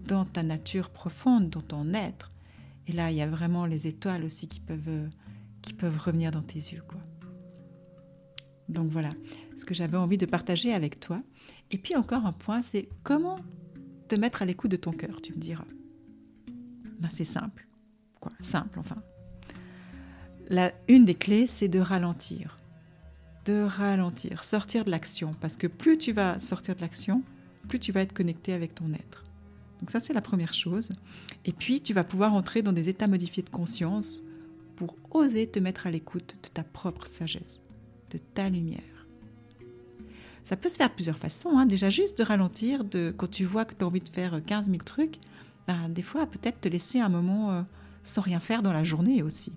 dans 0.07 0.25
ta 0.25 0.43
nature 0.43 0.91
profonde, 0.91 1.51
dans 1.51 1.63
ton 1.63 1.93
être. 1.95 2.33
Et 2.87 2.93
là, 2.93 3.11
il 3.11 3.17
y 3.17 3.23
a 3.23 3.27
vraiment 3.27 3.67
les 3.67 3.87
étoiles 3.87 4.25
aussi 4.25 4.47
qui 4.47 4.61
peuvent, 4.61 5.09
qui 5.65 5.73
peuvent 5.73 5.99
revenir 5.99 6.31
dans 6.31 6.43
tes 6.43 6.59
yeux. 6.59 6.83
Quoi. 6.87 7.01
Donc 8.69 8.91
voilà, 8.91 9.11
ce 9.57 9.65
que 9.65 9.75
j'avais 9.75 9.97
envie 9.97 10.19
de 10.19 10.27
partager 10.27 10.73
avec 10.73 11.01
toi. 11.01 11.23
Et 11.71 11.79
puis 11.79 11.97
encore 11.97 12.27
un 12.27 12.33
point, 12.33 12.63
c'est 12.63 12.89
comment 13.03 13.39
te 14.09 14.15
mettre 14.15 14.43
à 14.43 14.45
l'écoute 14.45 14.71
de 14.71 14.77
ton 14.77 14.93
cœur, 14.93 15.21
tu 15.23 15.33
me 15.33 15.39
diras. 15.39 15.67
Ben, 17.01 17.09
c'est 17.11 17.25
simple. 17.25 17.67
Quoi, 18.21 18.33
simple 18.41 18.79
enfin. 18.79 18.97
La, 20.49 20.73
une 20.89 21.05
des 21.05 21.15
clés, 21.15 21.47
c'est 21.47 21.69
de 21.69 21.79
ralentir 21.79 22.59
de 23.45 23.63
ralentir, 23.63 24.45
sortir 24.45 24.85
de 24.85 24.91
l'action. 24.91 25.35
Parce 25.41 25.57
que 25.57 25.67
plus 25.67 25.99
tu 25.99 26.13
vas 26.13 26.39
sortir 26.41 26.75
de 26.77 26.81
l'action, 26.81 27.23
plus 27.69 27.79
tu 27.79 27.93
vas 27.93 28.01
être 28.01 28.13
connecté 28.13 28.53
avec 28.53 28.75
ton 28.75 28.93
être. 28.93 29.25
Donc 29.81 29.91
ça, 29.91 30.01
c'est 30.01 30.13
la 30.13 30.23
première 30.23 30.55
chose. 30.55 30.93
Et 31.45 31.53
puis, 31.53 31.81
tu 31.81 31.93
vas 31.93 32.05
pouvoir 32.05 32.35
entrer 32.35 32.63
dans 32.63 32.73
des 32.73 32.89
états 32.89 33.07
modifiés 33.07 33.43
de 33.43 33.51
conscience 33.51 34.21
pour 34.77 34.97
oser 35.11 35.47
te 35.47 35.59
mettre 35.59 35.87
à 35.87 35.91
l'écoute 35.91 36.37
de 36.43 36.49
ta 36.49 36.65
propre 36.65 37.07
sagesse, 37.07 37.63
de 38.11 38.19
ta 38.19 38.49
lumière. 38.49 38.81
Ça 40.43 40.57
peut 40.57 40.69
se 40.69 40.77
faire 40.77 40.91
de 40.91 40.95
plusieurs 40.95 41.19
façons. 41.19 41.57
Hein. 41.57 41.65
Déjà, 41.67 41.89
juste 41.89 42.19
de 42.19 42.23
ralentir, 42.23 42.85
de, 42.85 43.15
quand 43.17 43.31
tu 43.31 43.45
vois 43.45 43.65
que 43.65 43.75
tu 43.75 43.83
as 43.83 43.87
envie 43.87 44.03
de 44.03 44.09
faire 44.09 44.45
15 44.45 44.67
000 44.67 44.79
trucs, 44.85 45.19
ben, 45.67 45.89
des 45.89 46.03
fois, 46.03 46.27
peut-être 46.27 46.61
te 46.61 46.69
laisser 46.69 47.01
un 47.01 47.09
moment 47.09 47.53
euh, 47.53 47.63
sans 48.03 48.21
rien 48.21 48.41
faire 48.41 48.63
dans 48.63 48.73
la 48.73 48.85
journée 48.85 49.23
aussi. 49.23 49.53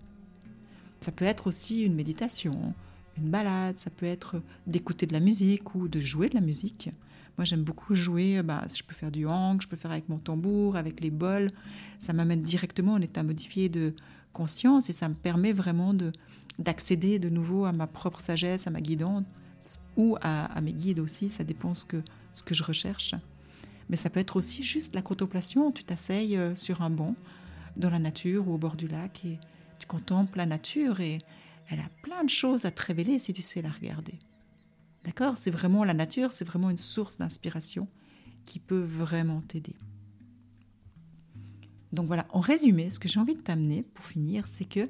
Ça 1.02 1.12
peut 1.12 1.26
être 1.26 1.48
aussi 1.48 1.84
une 1.84 1.94
méditation, 1.94 2.74
une 3.18 3.30
balade, 3.30 3.78
ça 3.80 3.90
peut 3.90 4.06
être 4.06 4.42
d'écouter 4.66 5.06
de 5.06 5.14
la 5.14 5.20
musique 5.20 5.76
ou 5.76 5.90
de 5.90 6.00
jouer 6.00 6.30
de 6.30 6.36
la 6.36 6.42
musique. 6.42 6.90
Moi, 7.38 7.46
j'aime 7.46 7.64
beaucoup 7.64 7.94
jouer. 7.94 8.42
Bah, 8.42 8.66
je 8.74 8.82
peux 8.82 8.96
faire 8.96 9.12
du 9.12 9.28
hang, 9.28 9.62
je 9.62 9.68
peux 9.68 9.76
faire 9.76 9.92
avec 9.92 10.10
mon 10.10 10.18
tambour, 10.18 10.76
avec 10.76 11.02
les 11.02 11.12
bols. 11.12 11.50
Ça 12.00 12.14
m'amène 12.14 12.42
directement 12.42 12.94
en 12.94 13.02
état 13.02 13.24
modifié 13.24 13.70
de 13.70 13.94
et 14.46 14.94
ça 14.94 15.10
me 15.10 15.16
permet 15.16 15.54
vraiment 15.54 15.94
de 15.94 16.12
d'accéder 16.60 17.20
de 17.20 17.30
nouveau 17.30 17.66
à 17.66 17.72
ma 17.72 17.86
propre 17.86 18.20
sagesse, 18.20 18.66
à 18.66 18.72
ma 18.72 18.82
guidante 18.82 19.26
ou 19.96 20.18
à, 20.22 20.60
mes 20.62 20.74
guides 20.74 21.00
aussi. 21.00 21.30
Ça 21.30 21.44
dépend 21.44 21.76
ce 21.76 21.86
que 21.86 22.02
ce 22.34 22.42
que 22.42 22.56
je 22.56 22.64
recherche. 22.64 23.14
Mais 23.90 23.96
ça 23.96 24.10
peut 24.10 24.20
être 24.20 24.36
aussi 24.36 24.64
juste 24.64 24.96
la 24.96 25.02
contemplation. 25.02 25.72
Tu 25.72 25.84
t'asseyes 25.84 26.38
euh, 26.38 26.56
sur 26.56 26.82
un 26.82 26.90
banc 26.90 27.16
dans 27.78 27.90
la 27.90 28.00
nature 28.00 28.48
ou 28.48 28.56
au 28.56 28.58
bord 28.58 28.76
du 28.76 28.88
lac 28.88 29.24
et 29.24 29.40
tu 29.80 29.88
contemples 29.88 30.38
la 30.38 30.46
nature 30.46 31.00
et 31.00 31.20
elle 31.70 31.80
a 31.80 31.90
plein 32.02 32.24
de 32.24 32.30
choses 32.30 32.66
à 32.66 32.72
te 32.72 32.82
révéler 32.82 33.20
si 33.20 33.34
tu 33.34 33.42
sais 33.42 33.62
la 33.62 33.70
regarder. 33.70 34.16
D'accord? 35.04 35.38
C'est 35.38 35.52
vraiment 35.52 35.84
la 35.84 35.94
nature, 35.94 36.34
c'est 36.34 36.46
vraiment 36.46 36.70
une 36.70 36.78
source 36.78 37.18
d'inspiration 37.18 37.88
qui 38.46 38.60
peut 38.60 38.82
vraiment 38.82 39.42
t'aider. 39.42 39.76
Donc 41.92 42.08
voilà, 42.08 42.28
en 42.32 42.40
résumé, 42.40 42.90
ce 42.90 43.00
que 43.00 43.08
j'ai 43.08 43.20
envie 43.20 43.36
de 43.36 43.42
t'amener 43.42 43.84
pour 43.84 44.06
finir, 44.06 44.48
c'est 44.48 44.66
que 44.66 44.90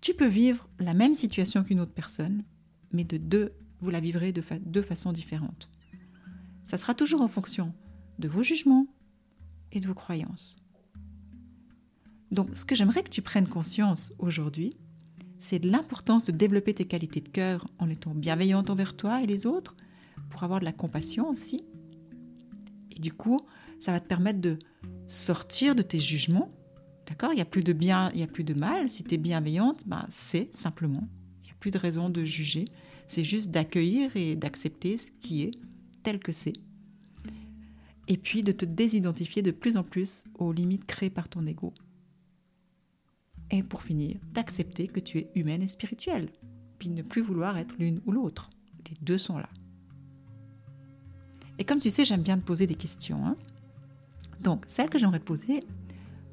tu 0.00 0.14
peux 0.14 0.26
vivre 0.26 0.68
la 0.80 0.94
même 0.94 1.14
situation 1.14 1.62
qu'une 1.62 1.80
autre 1.80 1.92
personne, 1.92 2.44
mais 2.92 3.04
de 3.04 3.16
deux, 3.16 3.52
vous 3.80 3.90
la 3.90 4.00
vivrez 4.00 4.32
de 4.32 4.42
deux 4.64 4.82
façons 4.82 5.12
différentes. 5.12 5.70
Ça 6.64 6.76
sera 6.76 6.94
toujours 6.94 7.22
en 7.22 7.28
fonction 7.28 7.72
de 8.18 8.28
vos 8.28 8.42
jugements 8.42 8.86
et 9.70 9.80
de 9.80 9.86
vos 9.86 9.94
croyances. 9.94 10.56
Donc, 12.30 12.56
ce 12.56 12.64
que 12.64 12.74
j'aimerais 12.74 13.02
que 13.02 13.10
tu 13.10 13.22
prennes 13.22 13.46
conscience 13.46 14.14
aujourd'hui, 14.18 14.76
c'est 15.38 15.58
de 15.58 15.70
l'importance 15.70 16.26
de 16.26 16.32
développer 16.32 16.72
tes 16.72 16.86
qualités 16.86 17.20
de 17.20 17.28
cœur 17.28 17.66
en 17.78 17.88
étant 17.88 18.14
bienveillante 18.14 18.70
envers 18.70 18.96
toi 18.96 19.22
et 19.22 19.26
les 19.26 19.44
autres, 19.44 19.76
pour 20.30 20.44
avoir 20.44 20.60
de 20.60 20.64
la 20.64 20.72
compassion 20.72 21.28
aussi. 21.28 21.64
Et 22.90 23.00
du 23.00 23.12
coup, 23.12 23.40
ça 23.82 23.90
va 23.90 23.98
te 23.98 24.06
permettre 24.06 24.40
de 24.40 24.60
sortir 25.08 25.74
de 25.74 25.82
tes 25.82 25.98
jugements. 25.98 26.52
D'accord? 27.08 27.32
Il 27.32 27.36
n'y 27.36 27.42
a 27.42 27.46
plus 27.46 27.64
de 27.64 27.72
bien, 27.72 28.10
il 28.12 28.18
n'y 28.18 28.22
a 28.22 28.28
plus 28.28 28.44
de 28.44 28.54
mal. 28.54 28.88
Si 28.88 29.02
tu 29.02 29.16
es 29.16 29.18
bienveillante, 29.18 29.88
ben, 29.88 30.06
c'est 30.08 30.54
simplement. 30.54 31.08
Il 31.42 31.46
n'y 31.46 31.50
a 31.50 31.56
plus 31.58 31.72
de 31.72 31.78
raison 31.78 32.08
de 32.08 32.24
juger. 32.24 32.66
C'est 33.08 33.24
juste 33.24 33.50
d'accueillir 33.50 34.16
et 34.16 34.36
d'accepter 34.36 34.96
ce 34.96 35.10
qui 35.10 35.42
est 35.42 35.50
tel 36.04 36.20
que 36.20 36.30
c'est. 36.30 36.52
Et 38.06 38.16
puis 38.16 38.44
de 38.44 38.52
te 38.52 38.64
désidentifier 38.64 39.42
de 39.42 39.50
plus 39.50 39.76
en 39.76 39.82
plus 39.82 40.26
aux 40.36 40.52
limites 40.52 40.86
créées 40.86 41.10
par 41.10 41.28
ton 41.28 41.44
ego 41.44 41.74
et 43.50 43.64
pour 43.64 43.82
finir, 43.82 44.16
d'accepter 44.32 44.86
que 44.86 45.00
tu 45.00 45.18
es 45.18 45.30
humaine 45.34 45.60
et 45.60 45.66
spirituelle, 45.66 46.30
puis 46.78 46.88
ne 46.88 47.02
plus 47.02 47.20
vouloir 47.20 47.58
être 47.58 47.74
l'une 47.78 48.00
ou 48.06 48.12
l'autre. 48.12 48.48
Les 48.88 48.96
deux 49.02 49.18
sont 49.18 49.38
là. 49.38 49.48
Et 51.58 51.64
comme 51.64 51.80
tu 51.80 51.90
sais, 51.90 52.04
j'aime 52.04 52.22
bien 52.22 52.38
te 52.38 52.44
poser 52.44 52.66
des 52.66 52.76
questions. 52.76 53.26
Hein. 53.26 53.36
Donc, 54.42 54.64
celle 54.66 54.90
que 54.90 54.98
j'aimerais 54.98 55.20
te 55.20 55.24
poser 55.24 55.64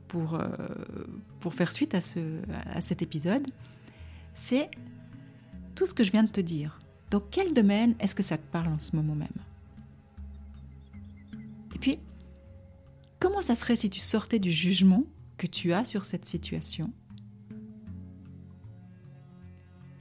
pour, 0.08 0.34
euh, 0.34 0.48
pour 1.39 1.54
faire 1.54 1.72
suite 1.72 1.93
à, 1.93 2.02
ce, 2.02 2.41
à 2.52 2.82
cet 2.82 3.02
épisode, 3.02 3.48
c'est 4.34 4.69
tout 5.76 5.86
ce 5.86 5.93
que 5.93 6.04
je 6.04 6.12
viens 6.12 6.24
de 6.24 6.30
te 6.30 6.41
dire. 6.41 6.82
Dans 7.12 7.19
quel 7.19 7.54
domaine 7.54 7.95
est-ce 8.00 8.15
que 8.15 8.24
ça 8.24 8.38
te 8.38 8.45
parle 8.52 8.74
en 8.74 8.80
ce 8.80 8.95
moment 8.95 9.15
même? 9.15 9.30
Et 11.76 11.80
puis, 11.80 12.00
comment 13.19 13.41
ça 13.41 13.56
serait 13.56 13.76
si 13.76 13.89
tu 13.89 14.00
sortais 14.00 14.39
du 14.39 14.52
jugement 14.52 15.04
que 15.38 15.48
tu 15.48 15.72
as 15.72 15.86
sur 15.86 16.06
cette 16.06 16.26
situation? 16.26 16.91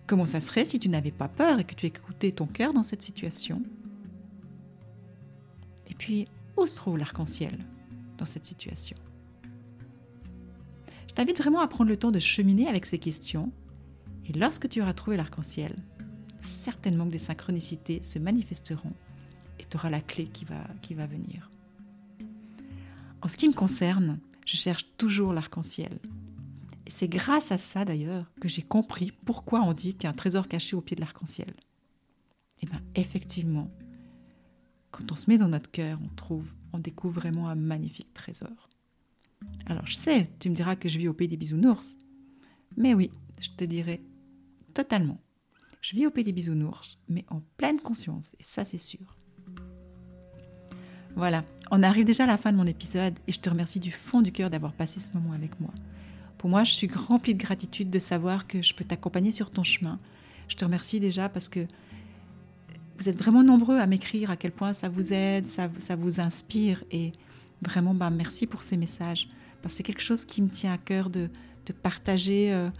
Comment 0.07 0.25
ça 0.25 0.41
serait 0.41 0.65
si 0.65 0.81
tu 0.81 0.89
n'avais 0.89 1.13
pas 1.13 1.29
peur 1.29 1.59
et 1.59 1.65
que 1.65 1.75
tu 1.75 1.85
écoutais 1.85 2.33
ton 2.33 2.47
cœur 2.47 2.73
dans 2.73 2.83
cette 2.83 3.03
situation? 3.03 3.63
Et 5.91 5.95
puis, 5.95 6.27
où 6.57 6.67
se 6.67 6.77
trouve 6.77 6.97
l'arc-en-ciel? 6.97 7.59
Dans 8.19 8.27
cette 8.27 8.47
situation 8.47 8.97
Je 11.09 11.15
t'invite 11.15 11.39
vraiment 11.39 11.61
à 11.61 11.69
prendre 11.69 11.91
le 11.91 11.97
temps 11.97 12.11
de 12.11 12.19
cheminer 12.19 12.69
avec 12.69 12.87
ces 12.87 12.99
questions. 12.99 13.53
Et 14.27 14.33
lorsque 14.33 14.69
tu 14.69 14.83
auras 14.83 14.93
trouvé 14.93 15.17
l'arc-en-ciel, 15.17 15.75
certainement 16.41 17.07
que 17.07 17.13
des 17.13 17.19
synchronicités 17.19 18.03
se 18.03 18.19
manifesteront 18.19 18.93
et 19.59 19.65
tu 19.65 19.77
auras 19.77 19.91
la 19.91 20.01
clé 20.01 20.27
qui 20.27 20.45
va, 20.45 20.63
qui 20.83 20.95
va 20.95 21.07
venir. 21.07 21.51
En 23.23 23.29
ce 23.29 23.37
qui 23.37 23.49
me 23.49 23.55
concerne, 23.55 24.21
je 24.45 24.57
cherche 24.57 24.87
toujours 24.97 25.33
l'arc-en-ciel 25.33 25.99
c'est 26.89 27.09
grâce 27.09 27.53
à 27.53 27.59
ça 27.59 27.85
d'ailleurs 27.85 28.31
que 28.41 28.49
j'ai 28.49 28.63
compris 28.63 29.13
pourquoi 29.25 29.61
on 29.61 29.73
dit 29.73 29.95
qu'il 29.95 30.05
y 30.05 30.07
a 30.07 30.11
un 30.11 30.15
trésor 30.15 30.49
caché 30.49 30.75
au 30.75 30.81
pied 30.81 30.97
de 30.97 31.01
l'arc-en-ciel. 31.01 31.51
Et 31.51 32.65
eh 32.65 32.67
bien 32.67 32.81
effectivement, 32.95 33.71
quand 34.91 35.13
on 35.13 35.15
se 35.15 35.31
met 35.31 35.39
dans 35.39 35.49
notre 35.49 35.71
cœur, 35.71 35.99
on 36.03 36.09
trouve, 36.17 36.51
on 36.73 36.79
découvre 36.79 37.21
vraiment 37.21 37.49
un 37.49 37.55
magnifique 37.55 38.13
trésor. 38.15 38.69
Alors 39.67 39.87
je 39.87 39.95
sais, 39.95 40.29
tu 40.39 40.51
me 40.51 40.55
diras 40.55 40.77
que 40.77 40.89
je 40.89 40.99
vis 40.99 41.09
au 41.09 41.15
pays 41.15 41.29
des 41.29 41.37
bisounours. 41.37 41.97
Mais 42.77 42.95
oui, 42.95 43.11
je 43.41 43.51
te 43.51 43.65
dirai 43.65 44.03
totalement. 44.75 45.21
Je 45.81 45.95
vis 45.95 46.07
au 46.07 46.11
pays 46.11 46.25
des 46.25 46.33
bisounours, 46.33 46.99
mais 47.09 47.25
en 47.29 47.41
pleine 47.57 47.81
conscience, 47.81 48.35
et 48.39 48.43
ça 48.43 48.65
c'est 48.65 48.79
sûr. 48.79 49.17
Voilà, 51.17 51.45
on 51.71 51.83
arrive 51.83 52.05
déjà 52.05 52.25
à 52.25 52.29
la 52.29 52.37
fin 52.37 52.53
de 52.53 52.57
mon 52.57 52.67
épisode 52.67 53.15
et 53.27 53.33
je 53.33 53.41
te 53.41 53.51
remercie 53.51 53.81
du 53.81 53.91
fond 53.91 54.23
du 54.23 54.31
cœur 54.31 54.51
d'avoir 54.51 54.73
passé 54.73 55.01
ce 55.01 55.13
moment 55.13 55.33
avec 55.33 55.59
moi. 55.59 55.73
Pour 56.37 56.49
moi, 56.49 56.63
je 56.63 56.73
suis 56.73 56.89
remplie 56.89 57.35
de 57.35 57.43
gratitude 57.43 57.91
de 57.91 57.99
savoir 57.99 58.47
que 58.47 58.63
je 58.63 58.73
peux 58.73 58.85
t'accompagner 58.85 59.33
sur 59.33 59.51
ton 59.51 59.65
chemin. 59.65 59.99
Je 60.47 60.55
te 60.55 60.65
remercie 60.65 61.01
déjà 61.01 61.29
parce 61.29 61.49
que 61.49 61.67
vous 62.99 63.09
êtes 63.09 63.19
vraiment 63.19 63.43
nombreux 63.43 63.79
à 63.79 63.87
m'écrire 63.87 64.31
à 64.31 64.37
quel 64.37 64.53
point 64.53 64.73
ça 64.73 64.89
vous 64.89 65.13
aide, 65.13 65.47
ça, 65.47 65.69
vous 65.97 66.21
inspire. 66.21 66.83
Et 66.91 67.13
vraiment, 67.63 67.95
bah, 67.95 68.11
merci 68.11 68.47
pour 68.47 68.63
ces 68.63 68.77
messages. 68.77 69.29
Parce 69.63 69.75
que 69.75 69.77
c'est 69.79 69.83
quelque 69.83 70.03
chose 70.03 70.25
qui 70.25 70.43
me 70.43 70.49
tient 70.49 70.73
à 70.73 70.79
cœur 70.79 71.11
de, 71.11 71.29
de 71.67 71.73
partager 71.73 72.53
euh, 72.53 72.71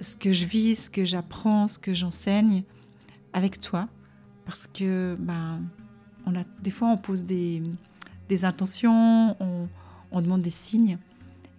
ce 0.00 0.16
que 0.16 0.32
je 0.32 0.44
vis, 0.46 0.84
ce 0.84 0.90
que 0.90 1.04
j'apprends, 1.04 1.68
ce 1.68 1.78
que 1.78 1.92
j'enseigne 1.92 2.62
avec 3.32 3.60
toi. 3.60 3.88
Parce 4.46 4.66
que 4.66 5.16
bah, 5.18 5.58
on 6.26 6.34
a, 6.34 6.44
des 6.62 6.70
fois, 6.70 6.88
on 6.88 6.96
pose 6.96 7.24
des, 7.24 7.62
des 8.28 8.44
intentions, 8.44 9.36
on, 9.40 9.68
on 10.10 10.20
demande 10.20 10.42
des 10.42 10.50
signes. 10.50 10.98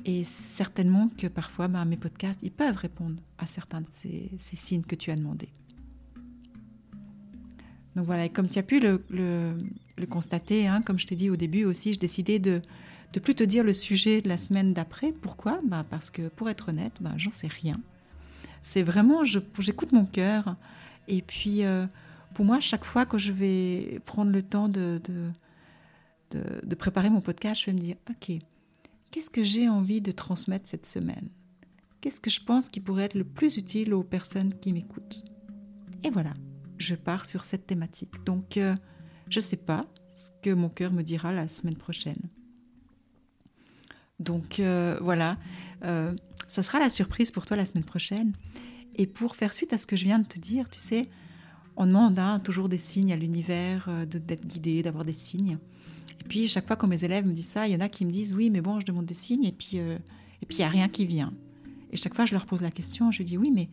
Et 0.06 0.24
certainement 0.24 1.10
que 1.18 1.28
parfois, 1.28 1.68
bah, 1.68 1.86
mes 1.86 1.98
podcasts, 1.98 2.42
ils 2.44 2.52
peuvent 2.52 2.76
répondre 2.76 3.16
à 3.38 3.48
certains 3.48 3.82
de 3.82 3.88
ces, 3.90 4.30
signes 4.38 4.84
que 4.84 4.96
tu 4.96 5.12
as 5.12 5.16
demandés. 5.16 5.50
Donc 7.96 8.06
voilà, 8.06 8.26
et 8.26 8.30
comme 8.30 8.48
tu 8.48 8.60
as 8.60 8.64
pu 8.64 8.80
le, 8.80 9.56
constater, 10.10 10.68
hein, 10.68 10.82
comme 10.82 10.98
je 10.98 11.06
t'ai 11.06 11.16
dit 11.16 11.30
au 11.30 11.36
début 11.36 11.66
aussi, 11.66 11.94
je 11.94 12.00
décidais 12.00 12.40
de 12.40 12.62
ne 13.16 13.20
plus 13.20 13.36
te 13.36 13.44
dire 13.44 13.64
le 13.64 13.74
sujet 13.74 14.22
de 14.22 14.28
la 14.28 14.38
semaine 14.38 14.74
d'après. 14.74 15.12
Pourquoi? 15.12 15.60
Bah, 15.64 15.86
Parce 15.90 16.10
que 16.10 16.28
pour 16.30 16.50
être 16.50 16.70
honnête, 16.70 16.94
bah, 17.02 17.14
j'en 17.18 17.32
sais 17.32 17.48
rien. 17.48 17.80
C'est 18.62 18.84
vraiment, 18.84 19.24
j'écoute 19.24 19.92
mon 19.92 20.06
cœur. 20.06 20.56
Et 21.08 21.22
puis, 21.22 21.64
euh, 21.64 21.86
pour 22.34 22.46
moi, 22.46 22.60
chaque 22.60 22.86
fois 22.86 23.06
que 23.06 23.18
je 23.18 23.32
vais 23.32 24.00
prendre 24.06 24.32
le 24.32 24.42
temps 24.42 24.70
de, 24.70 25.00
de, 25.04 26.42
de 26.64 26.76
préparer 26.76 27.10
mon 27.10 27.22
podcast, 27.22 27.62
je 27.62 27.66
vais 27.68 27.74
me 27.74 27.80
dire, 27.80 27.96
OK, 28.10 28.32
qu'est-ce 29.12 29.30
que 29.30 29.44
j'ai 29.44 29.70
envie 29.70 30.02
de 30.02 30.12
transmettre 30.12 30.68
cette 30.68 30.88
semaine? 30.88 31.30
Qu'est-ce 32.02 32.20
que 32.20 32.30
je 32.30 32.42
pense 32.42 32.68
qui 32.68 32.80
pourrait 32.80 33.04
être 33.04 33.14
le 33.14 33.24
plus 33.24 33.58
utile 33.58 33.94
aux 33.94 34.04
personnes 34.04 34.54
qui 34.56 34.74
m'écoutent? 34.74 35.24
Et 36.04 36.10
voilà, 36.10 36.34
je 36.78 36.96
pars 36.96 37.26
sur 37.26 37.44
cette 37.44 37.68
thématique. 37.68 38.24
Donc, 38.26 38.58
euh, 38.58 38.76
je 39.30 39.40
ne 39.40 39.42
sais 39.42 39.58
pas 39.58 39.86
ce 40.14 40.32
que 40.42 40.52
mon 40.52 40.70
cœur 40.70 40.92
me 40.92 41.02
dira 41.02 41.32
la 41.32 41.48
semaine 41.48 41.76
prochaine. 41.76 42.30
Donc 44.20 44.60
euh, 44.60 44.98
voilà, 45.02 45.38
euh, 45.84 46.16
ça 46.48 46.64
sera 46.64 46.80
la 46.80 46.90
surprise 46.90 47.32
pour 47.32 47.46
toi 47.46 47.58
la 47.58 47.66
semaine 47.66 47.84
prochaine. 47.84 48.34
Et 48.96 49.08
pour 49.08 49.36
faire 49.36 49.54
suite 49.54 49.74
à 49.74 49.80
ce 49.80 49.88
que 49.88 49.96
je 49.96 50.04
viens 50.04 50.20
de 50.20 50.28
te 50.28 50.40
dire, 50.40 50.70
tu 50.70 50.80
sais, 50.80 51.10
on 51.76 51.88
demande 51.88 52.20
hein, 52.20 52.40
toujours 52.40 52.70
des 52.70 52.78
signes 52.78 53.12
à 53.12 53.16
l'univers, 53.16 53.90
d'être 54.06 54.46
guidé, 54.46 54.84
d'avoir 54.84 55.04
des 55.04 55.14
signes. 55.14 55.58
Et 56.22 56.24
puis, 56.26 56.48
chaque 56.48 56.68
fois 56.68 56.76
que 56.76 56.86
mes 56.86 57.04
élèves 57.04 57.26
me 57.26 57.34
disent 57.34 57.50
ça, 57.50 57.68
il 57.68 57.74
y 57.74 57.76
en 57.76 57.80
a 57.80 57.90
qui 57.90 58.06
me 58.06 58.12
disent 58.12 58.36
oui, 58.36 58.50
mais 58.50 58.62
bon, 58.62 58.80
je 58.80 58.86
demande 58.86 59.06
des 59.06 59.14
signes 59.14 59.46
et 59.46 59.52
puis 59.52 59.80
euh, 59.80 59.98
et 60.42 60.46
il 60.50 60.58
n'y 60.58 60.64
a 60.64 60.70
rien 60.70 60.90
qui 60.90 61.06
vient. 61.06 61.34
Et 61.92 61.98
chaque 61.98 62.16
fois, 62.16 62.26
je 62.26 62.34
leur 62.34 62.46
pose 62.46 62.62
la 62.62 62.72
question, 62.72 63.12
je 63.12 63.24
dis 63.24 63.38
oui, 63.38 63.52
mais 63.52 63.70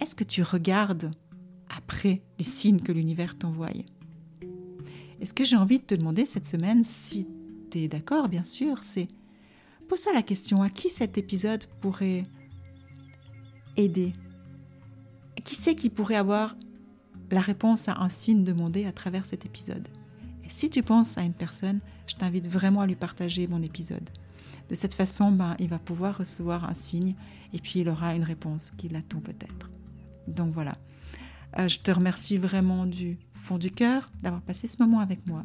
est-ce 0.00 0.14
que 0.14 0.24
tu 0.24 0.42
regardes 0.42 1.10
après 1.76 2.22
les 2.38 2.44
signes 2.44 2.80
que 2.80 2.92
l'univers 2.92 3.36
t'envoie 3.36 3.70
Et 5.20 5.26
ce 5.26 5.32
que 5.32 5.44
j'ai 5.44 5.56
envie 5.56 5.78
de 5.78 5.84
te 5.84 5.94
demander 5.94 6.26
cette 6.26 6.46
semaine, 6.46 6.84
si 6.84 7.26
tu 7.70 7.78
es 7.78 7.88
d'accord, 7.88 8.28
bien 8.28 8.44
sûr, 8.44 8.82
c'est 8.82 9.08
pose-toi 9.88 10.12
la 10.12 10.22
question 10.22 10.62
à 10.62 10.70
qui 10.70 10.90
cet 10.90 11.18
épisode 11.18 11.66
pourrait 11.80 12.26
aider? 13.76 14.12
Qui 15.44 15.54
c'est 15.54 15.74
qui 15.74 15.90
pourrait 15.90 16.16
avoir 16.16 16.56
la 17.30 17.40
réponse 17.40 17.88
à 17.88 18.00
un 18.00 18.08
signe 18.08 18.44
demandé 18.44 18.86
à 18.86 18.92
travers 18.92 19.24
cet 19.26 19.44
épisode? 19.44 19.88
Et 20.44 20.50
si 20.50 20.70
tu 20.70 20.82
penses 20.82 21.18
à 21.18 21.22
une 21.22 21.32
personne, 21.32 21.80
je 22.06 22.14
t'invite 22.14 22.48
vraiment 22.48 22.82
à 22.82 22.86
lui 22.86 22.96
partager 22.96 23.46
mon 23.46 23.62
épisode. 23.62 24.08
De 24.68 24.74
cette 24.74 24.94
façon, 24.94 25.32
ben, 25.32 25.56
il 25.58 25.68
va 25.68 25.78
pouvoir 25.78 26.18
recevoir 26.18 26.64
un 26.64 26.74
signe 26.74 27.14
et 27.52 27.58
puis 27.58 27.80
il 27.80 27.88
aura 27.88 28.14
une 28.14 28.24
réponse 28.24 28.70
qui 28.70 28.88
l'attend 28.88 29.20
peut-être. 29.20 29.70
Donc 30.26 30.52
voilà. 30.52 30.72
Euh, 31.58 31.68
je 31.68 31.78
te 31.78 31.90
remercie 31.90 32.38
vraiment 32.38 32.86
du 32.86 33.18
fond 33.34 33.58
du 33.58 33.70
cœur 33.70 34.10
d'avoir 34.22 34.42
passé 34.42 34.68
ce 34.68 34.82
moment 34.82 35.00
avec 35.00 35.26
moi. 35.26 35.44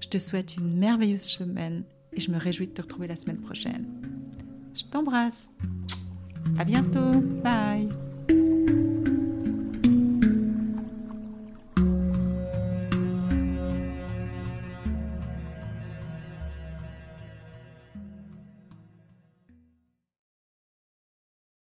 Je 0.00 0.08
te 0.08 0.18
souhaite 0.18 0.56
une 0.56 0.78
merveilleuse 0.78 1.22
semaine 1.22 1.84
et 2.14 2.20
je 2.20 2.30
me 2.30 2.38
réjouis 2.38 2.66
de 2.66 2.72
te 2.72 2.82
retrouver 2.82 3.06
la 3.06 3.16
semaine 3.16 3.38
prochaine. 3.38 3.86
Je 4.74 4.84
t'embrasse. 4.84 5.50
À 6.58 6.64
bientôt. 6.64 7.20
Bye. 7.44 7.88